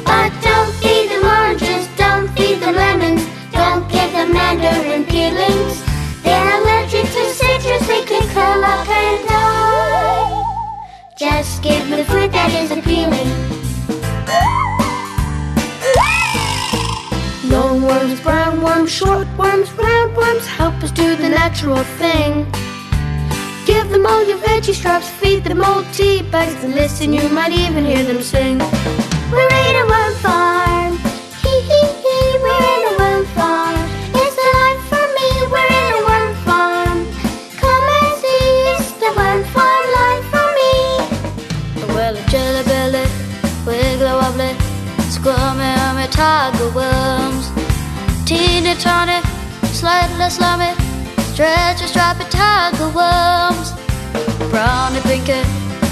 But 0.02 0.32
don't 0.40 0.72
feed 0.80 1.10
them 1.10 1.26
oranges, 1.26 1.86
don't 1.98 2.26
feed 2.28 2.58
them 2.60 2.74
lemons, 2.74 3.22
don't 3.52 3.86
give 3.92 4.10
them 4.12 4.32
mandarin 4.32 5.04
peelings. 5.04 5.84
They're 6.22 6.58
allergic 6.58 7.04
to 7.04 7.22
citrus, 7.34 7.86
they 7.86 8.02
can 8.06 8.26
curl 8.32 8.64
up 8.64 8.88
and 8.88 9.28
die. 9.28 10.42
Just 11.18 11.62
give 11.62 11.86
them 11.90 11.98
the 11.98 12.04
fruit 12.06 12.32
that 12.32 12.50
is 12.54 12.70
appealing. 12.70 13.28
Long 17.50 17.82
worms, 17.82 18.20
brown 18.22 18.62
worms, 18.62 18.90
short 18.90 19.28
worms, 19.36 19.70
round 19.72 20.16
worms 20.16 20.46
help 20.46 20.82
us 20.82 20.92
do 20.92 21.14
the 21.14 21.28
natural 21.28 21.84
thing. 22.00 22.50
Give 23.68 23.90
them 23.90 24.06
all 24.06 24.24
your 24.24 24.38
veggie 24.38 24.74
scraps, 24.74 25.10
feed 25.20 25.44
them 25.44 25.62
all 25.62 25.84
tea 25.92 26.22
bags, 26.22 26.64
and 26.64 26.74
listen, 26.74 27.12
you 27.12 27.28
might 27.28 27.52
even 27.52 27.84
hear 27.84 28.02
them 28.02 28.22
sing. 28.22 28.56
We're 29.30 29.54
in 29.68 29.74
a 29.82 29.84
worm 29.92 30.14
farm, 30.24 30.92
hee 31.42 31.60
hee 31.68 31.90
hee, 32.02 32.30
we're 32.44 32.64
in 32.74 32.82
a 32.90 32.92
worm 33.00 33.24
farm. 33.36 33.76
It's 34.20 34.34
the 34.40 34.48
life 34.58 34.82
for 34.90 35.06
me, 35.16 35.28
we're 35.52 35.72
in 35.84 35.92
a 36.00 36.02
worm 36.08 36.34
farm. 36.48 36.98
Come 37.60 37.86
and 37.98 38.14
see, 38.22 38.48
it's 38.72 38.90
the 39.02 39.10
worm 39.18 39.42
farm 39.54 39.84
life 40.00 40.26
for 40.32 40.48
me. 40.58 40.72
Well, 41.94 42.16
a 42.16 42.24
jelly 42.32 42.64
belly, 42.64 43.04
wiggly 43.66 44.14
wobbly, 44.20 44.52
squirmy, 45.12 45.70
ummy, 45.86 46.06
tiger 46.08 46.70
worms. 46.78 47.44
Teeny 48.24 48.74
tiny, 48.76 49.20
slightly 49.80 50.30
slummy, 50.30 50.72
Stretch 51.38 51.78
your 51.78 51.88
stripy 51.88 52.24
tiger 52.30 52.88
worms. 52.88 53.70
Brown 54.50 54.92
and 54.96 55.04
pinky, 55.04 55.40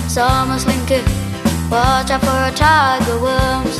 summer 0.09 0.59
slinky. 0.59 0.99
Watch 1.71 2.11
out 2.11 2.23
for 2.23 2.51
tiger 2.57 3.21
worms. 3.21 3.79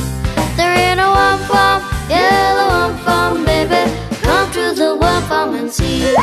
They're 0.55 0.93
in 0.93 0.97
a 0.97 1.09
worm 1.11 1.39
farm, 1.43 1.83
yellow 2.07 2.69
worm 2.71 2.97
farm, 2.99 3.43
baby. 3.43 3.83
Come 4.21 4.49
to 4.53 4.71
the 4.79 4.95
worm 4.95 5.21
farm 5.23 5.55
and 5.55 5.69
see. 5.69 6.15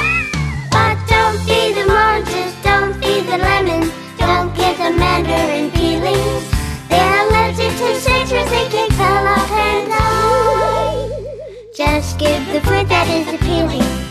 But 0.71 0.97
don't 1.13 1.37
feed 1.45 1.75
the 1.77 1.93
oranges, 1.93 2.55
don't 2.63 2.95
feed 2.95 3.27
the 3.27 3.37
lemons, 3.37 3.93
don't 4.17 4.49
get 4.57 4.79
the 4.79 4.97
mandarin 4.97 5.71
peelings. 5.73 6.45
They're 6.89 7.29
allergic 7.29 7.69
to 7.81 8.01
citrus, 8.01 8.49
they 8.49 8.67
kick 8.71 8.97
them 8.97 9.27
off 9.27 9.51
and 9.53 9.89
die. 9.91 11.69
Just 11.75 12.19
give 12.19 12.47
the 12.51 12.63
fruit 12.63 12.89
that 12.89 13.09
is 13.11 13.29
appealing. 13.35 14.04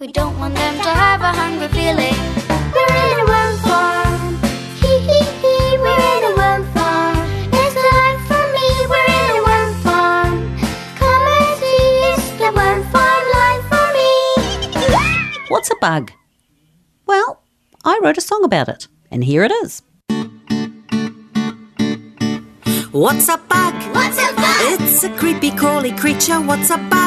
We 0.00 0.06
don't 0.06 0.38
want 0.38 0.54
them 0.54 0.76
to 0.76 0.88
have 0.88 1.20
a 1.20 1.30
hungry 1.30 1.68
feeling. 1.68 2.16
We're 2.72 2.96
in 3.04 3.20
a 3.20 3.26
worm 3.28 3.56
farm. 3.58 4.34
Hee 4.80 4.98
hee 4.98 5.28
hee, 5.42 5.76
we're 5.76 6.04
in 6.16 6.24
a 6.24 6.32
worm 6.40 6.64
farm. 6.72 7.18
It's 7.52 7.74
the 7.74 7.84
life 8.00 8.22
for 8.24 8.44
me, 8.56 8.68
we're 8.88 9.10
in 9.20 9.30
a 9.36 9.40
worm 9.44 9.74
farm. 9.84 10.56
Come 10.96 11.24
and 11.36 11.52
see, 11.60 11.84
it's 12.08 12.30
the 12.40 12.50
worm 12.56 12.82
farm 12.88 13.24
life 13.40 13.64
for 13.68 13.86
me. 13.92 14.12
What's 15.48 15.70
a 15.70 15.76
bug? 15.82 16.12
Well, 17.04 17.42
I 17.84 18.00
wrote 18.02 18.16
a 18.16 18.22
song 18.22 18.42
about 18.42 18.70
it, 18.70 18.88
and 19.10 19.22
here 19.22 19.44
it 19.44 19.52
is. 19.52 19.82
What's 22.90 23.28
a 23.28 23.36
bug? 23.36 23.74
What's 23.94 24.16
a 24.16 24.32
bug? 24.34 24.80
It's 24.80 25.04
a 25.04 25.10
creepy, 25.10 25.50
crawly 25.50 25.92
creature. 25.92 26.40
What's 26.40 26.70
a 26.70 26.78
bug? 26.78 26.99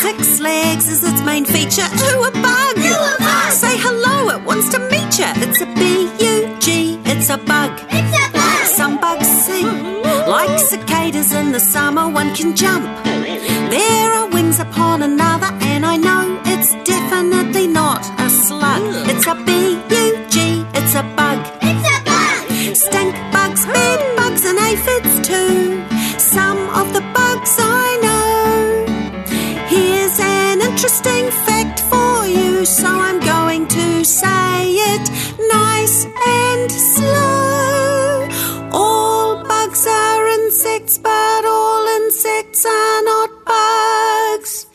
Six 0.00 0.38
legs 0.40 0.88
is 0.88 1.02
its 1.02 1.20
main 1.22 1.44
feature. 1.44 1.82
Ooh, 1.82 2.24
a 2.24 2.30
bug! 2.30 2.78
Ooh, 2.78 3.12
a 3.12 3.16
bug! 3.18 3.50
Say 3.50 3.76
hello, 3.76 4.28
it 4.30 4.42
wants 4.44 4.68
to 4.70 4.78
meet 4.78 5.18
ya. 5.18 5.32
It's 5.36 5.60
a 5.60 5.66
B-U-G, 5.66 7.00
it's 7.04 7.28
a 7.30 7.38
bug. 7.38 7.72
It's 7.90 8.14
a 8.24 8.32
bug. 8.32 8.66
Some 8.66 9.00
bugs 9.00 9.26
sing 9.26 9.66
like 10.28 10.58
cicadas 10.60 11.32
in 11.32 11.50
the 11.50 11.58
summer. 11.58 12.08
One 12.08 12.34
can 12.36 12.54
jump. 12.54 12.84
There 13.04 14.12
are 14.12 14.28
wings 14.28 14.60
upon 14.60 15.02
another, 15.02 15.50
and 15.60 15.84
I 15.84 15.96
know 15.96 16.40
it's 16.44 16.74
definitely 16.84 17.66
not 17.66 18.00
a 18.20 18.30
slug. 18.30 18.82
It's 19.10 19.26
a 19.26 19.34
B-U-G, 19.34 20.64
it's 20.78 20.94
a 20.94 21.02
bug. 21.16 21.40
It's 21.62 21.86
a 21.94 21.98
bug. 22.04 22.76
Stink 22.76 23.14
bugs, 23.32 23.66
bed 23.66 24.16
bugs, 24.16 24.44
and 24.44 24.58
aphids 24.58 25.26
too. 25.26 25.82
For 32.56 32.64
so 32.64 32.88
I'm 32.88 33.20
going 33.20 33.68
to 33.68 34.04
say 34.04 34.72
it 34.92 35.06
nice 35.56 36.06
and 36.40 36.70
slow. 36.72 38.28
All 38.72 39.44
bugs 39.44 39.86
are 39.86 40.26
insects, 40.38 40.96
but 40.98 41.44
all 41.44 41.86
insects 41.98 42.64
are 42.64 43.02
not 43.02 43.30
bugs. 43.44 44.66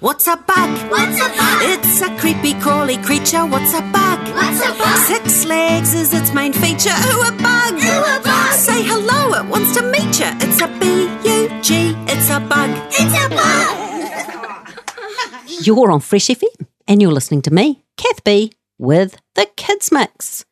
What's 0.00 0.26
a 0.26 0.36
bug? 0.36 0.70
What's 0.90 1.20
a 1.20 1.28
bug? 1.40 1.58
It's 1.72 2.00
a 2.00 2.16
creepy, 2.16 2.54
crawly 2.60 2.96
creature. 2.98 3.44
What's 3.44 3.74
a 3.74 3.82
bug? 3.96 4.20
What's 4.38 4.60
a 4.68 4.72
bug? 4.78 4.98
Six 5.12 5.44
legs 5.44 5.92
is 5.92 6.14
its 6.14 6.32
main 6.32 6.52
feature. 6.52 6.96
Ooh, 7.08 7.28
a 7.28 7.32
bug! 7.46 7.74
Ooh, 7.74 8.14
a 8.14 8.20
bug! 8.24 8.52
Say 8.54 8.82
hello, 8.82 9.34
it 9.34 9.46
wants 9.46 9.74
to 9.76 9.82
meet 9.82 10.18
you. 10.20 10.30
It's 10.44 10.60
a 10.62 10.68
B-U-G, 10.80 11.94
it's 12.12 12.30
a 12.30 12.40
bug. 12.40 12.70
It's 13.00 13.16
a 13.24 13.28
bug. 13.28 13.86
You're 15.66 15.90
on 15.90 16.00
Fresh 16.00 16.28
FM, 16.28 16.66
and 16.88 17.02
you're 17.02 17.12
listening 17.12 17.42
to 17.42 17.52
me, 17.52 17.82
Kath 17.96 18.22
Bee, 18.24 18.52
with 18.78 19.18
the 19.34 19.46
Kids 19.56 19.90
Mix. 19.90 20.44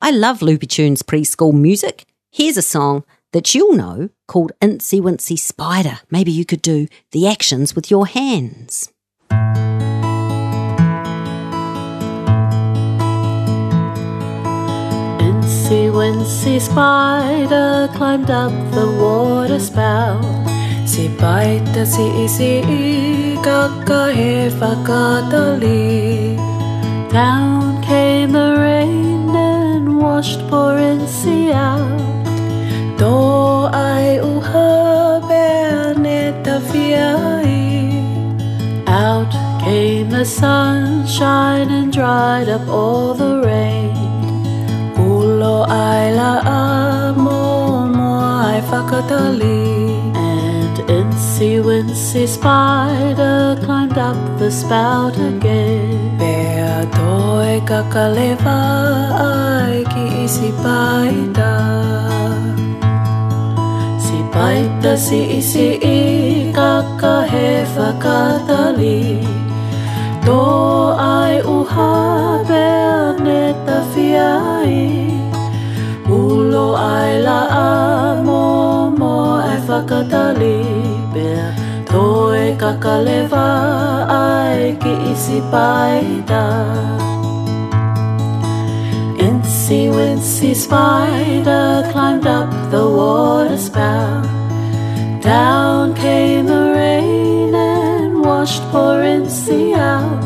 I 0.00 0.10
love 0.10 0.42
Loopy 0.42 0.66
Tunes 0.66 1.02
preschool 1.02 1.52
music. 1.52 2.04
Here's 2.30 2.56
a 2.56 2.62
song 2.62 3.04
that 3.32 3.54
you'll 3.54 3.74
know 3.74 4.10
called 4.28 4.52
Incy 4.60 5.00
Wincy 5.00 5.38
Spider. 5.38 6.00
Maybe 6.10 6.30
you 6.32 6.44
could 6.44 6.62
do 6.62 6.86
the 7.12 7.26
actions 7.26 7.74
with 7.74 7.90
your 7.90 8.06
hands. 8.06 8.92
Incy 15.20 15.90
Wincy 15.90 16.60
Spider 16.60 17.88
climbed 17.96 18.30
up 18.30 18.52
the 18.72 18.86
water 19.00 19.58
spout. 19.58 20.53
Si 20.92 21.08
baita 21.20 21.82
si 21.92 22.04
isi 22.24 22.50
i 22.60 23.36
kakahe 23.46 24.34
whakatali. 24.60 26.36
Down 27.12 27.80
came 27.86 28.32
the 28.32 28.48
rain 28.64 29.34
and 29.34 29.86
washed 30.02 30.42
out. 30.52 32.00
Do 32.98 33.14
ai 33.72 34.20
uha 34.30 34.68
bea 35.28 35.94
neta. 36.04 36.56
Out 38.86 39.32
came 39.64 40.10
the 40.10 40.24
sunshine 40.24 41.70
and 41.70 41.92
dried 41.92 42.48
up 42.50 42.68
all 42.68 43.14
the 43.14 43.23
Wincy 52.14 52.28
Spider 52.28 53.58
climbed 53.64 53.98
up 53.98 54.38
the 54.38 54.48
spout 54.48 55.16
again. 55.18 56.16
Bea 56.16 56.86
toi 56.94 57.58
kakalewa 57.66 58.58
ai 59.24 59.82
isi 60.22 60.50
paita. 60.62 61.50
Si 63.98 64.18
paita 64.30 64.94
si 65.06 65.20
isi 65.38 65.66
i 65.82 66.52
kakahe 66.54 67.66
whakatali. 67.74 69.18
Do 70.24 70.94
ai 70.94 71.42
uha 71.42 71.90
bea 72.46 73.18
neta 73.26 73.82
fiai. 73.90 74.86
Ulo 76.06 76.78
ai 76.78 77.18
la 77.26 77.40
a 77.66 78.22
mo 78.22 78.88
mo 79.02 79.14
ai 79.50 79.58
whakatali. 79.66 80.83
Toe 81.94 82.56
kakalewa 82.60 83.48
ai 84.14 84.62
ki 84.82 84.94
isi 85.10 85.38
paita. 85.52 86.42
Incy 89.26 89.82
Wincy 89.94 90.50
Spider 90.62 91.88
climbed 91.92 92.26
up 92.26 92.50
the 92.72 92.82
water 92.98 93.56
spout. 93.56 94.26
Down 95.22 95.94
came 95.94 96.46
the 96.46 96.64
rain 96.80 97.54
and 97.54 98.24
washed 98.26 98.64
poor 98.72 98.98
Incy 99.14 99.62
out. 99.76 100.24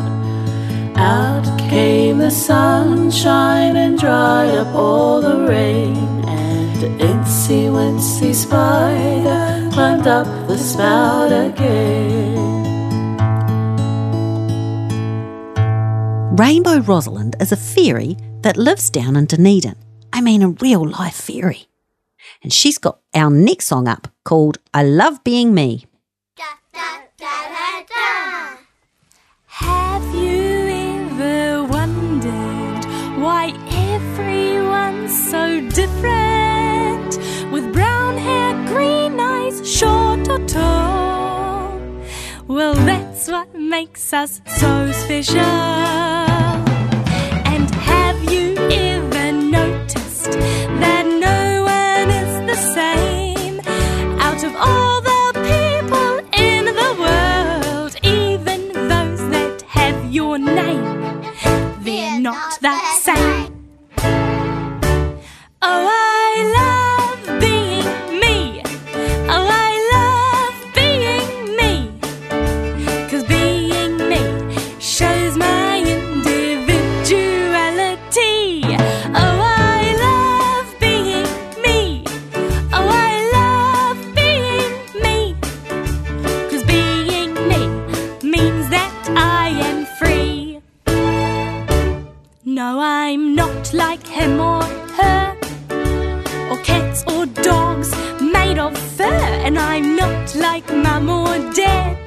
Out 0.97 1.47
came 1.69 2.17
the 2.17 2.31
sunshine 2.31 3.75
and 3.75 3.95
dried 3.99 4.55
up 4.55 4.73
all 4.73 5.21
the 5.21 5.37
rain. 5.45 6.01
And 6.25 6.81
Incy 7.09 7.61
Wincy 7.77 8.33
Spider 8.33 9.58
climbed 9.79 10.07
up 10.07 10.27
the 10.49 10.57
spout 10.57 11.31
again. 11.31 12.35
Rainbow 16.35 16.79
Rosalind 16.79 17.37
is 17.39 17.53
a 17.53 17.55
fairy 17.55 18.17
that 18.41 18.57
lives 18.57 18.89
down 18.89 19.15
in 19.15 19.25
Dunedin. 19.25 19.77
I 20.11 20.19
mean, 20.19 20.43
a 20.43 20.49
real 20.49 20.85
life 20.85 21.15
fairy. 21.15 21.69
And 22.43 22.51
she's 22.51 22.77
got 22.77 22.99
our 23.15 23.29
next 23.29 23.67
song 23.67 23.87
up 23.87 24.09
called 24.25 24.57
I 24.73 24.83
Love 24.83 25.23
Being 25.23 25.53
Me. 25.53 25.85
Have 29.45 30.13
you 30.13 30.67
ever 30.91 31.63
wondered 31.63 32.83
why 33.17 33.53
everyone's 33.71 35.29
so 35.31 35.61
different? 35.69 36.58
Short 39.69 40.27
or 40.27 40.39
tall? 40.47 41.79
Well, 42.47 42.73
that's 42.73 43.27
what 43.27 43.53
makes 43.53 44.11
us 44.13 44.41
so 44.47 44.91
special. 44.91 45.39
And 47.51 47.69
have 47.75 48.23
you 48.33 48.55
ever 48.57 49.18
like 100.35 100.67
mum 100.73 101.09
or 101.09 101.37
dad. 101.53 101.97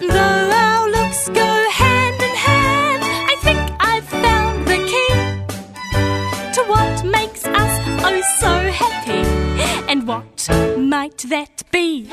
Though 0.00 0.50
our 0.64 0.90
looks 0.90 1.28
go 1.28 1.70
hand 1.70 2.20
in 2.20 2.34
hand, 2.34 3.02
I 3.32 3.36
think 3.42 3.60
I've 3.80 4.08
found 4.08 4.66
the 4.66 4.78
key 4.92 5.14
to 6.54 6.62
what 6.64 7.04
makes 7.04 7.44
us 7.44 7.72
oh 8.04 8.20
so 8.40 8.52
happy. 8.82 9.22
And 9.90 10.06
what 10.06 10.48
might 10.76 11.18
that 11.28 11.62
be? 11.70 12.08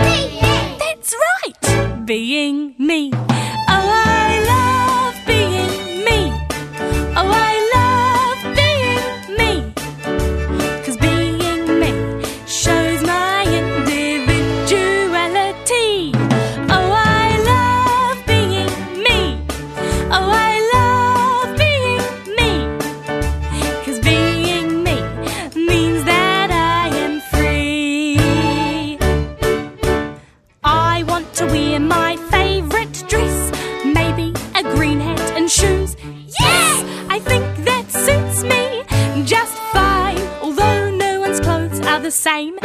time 42.36 42.65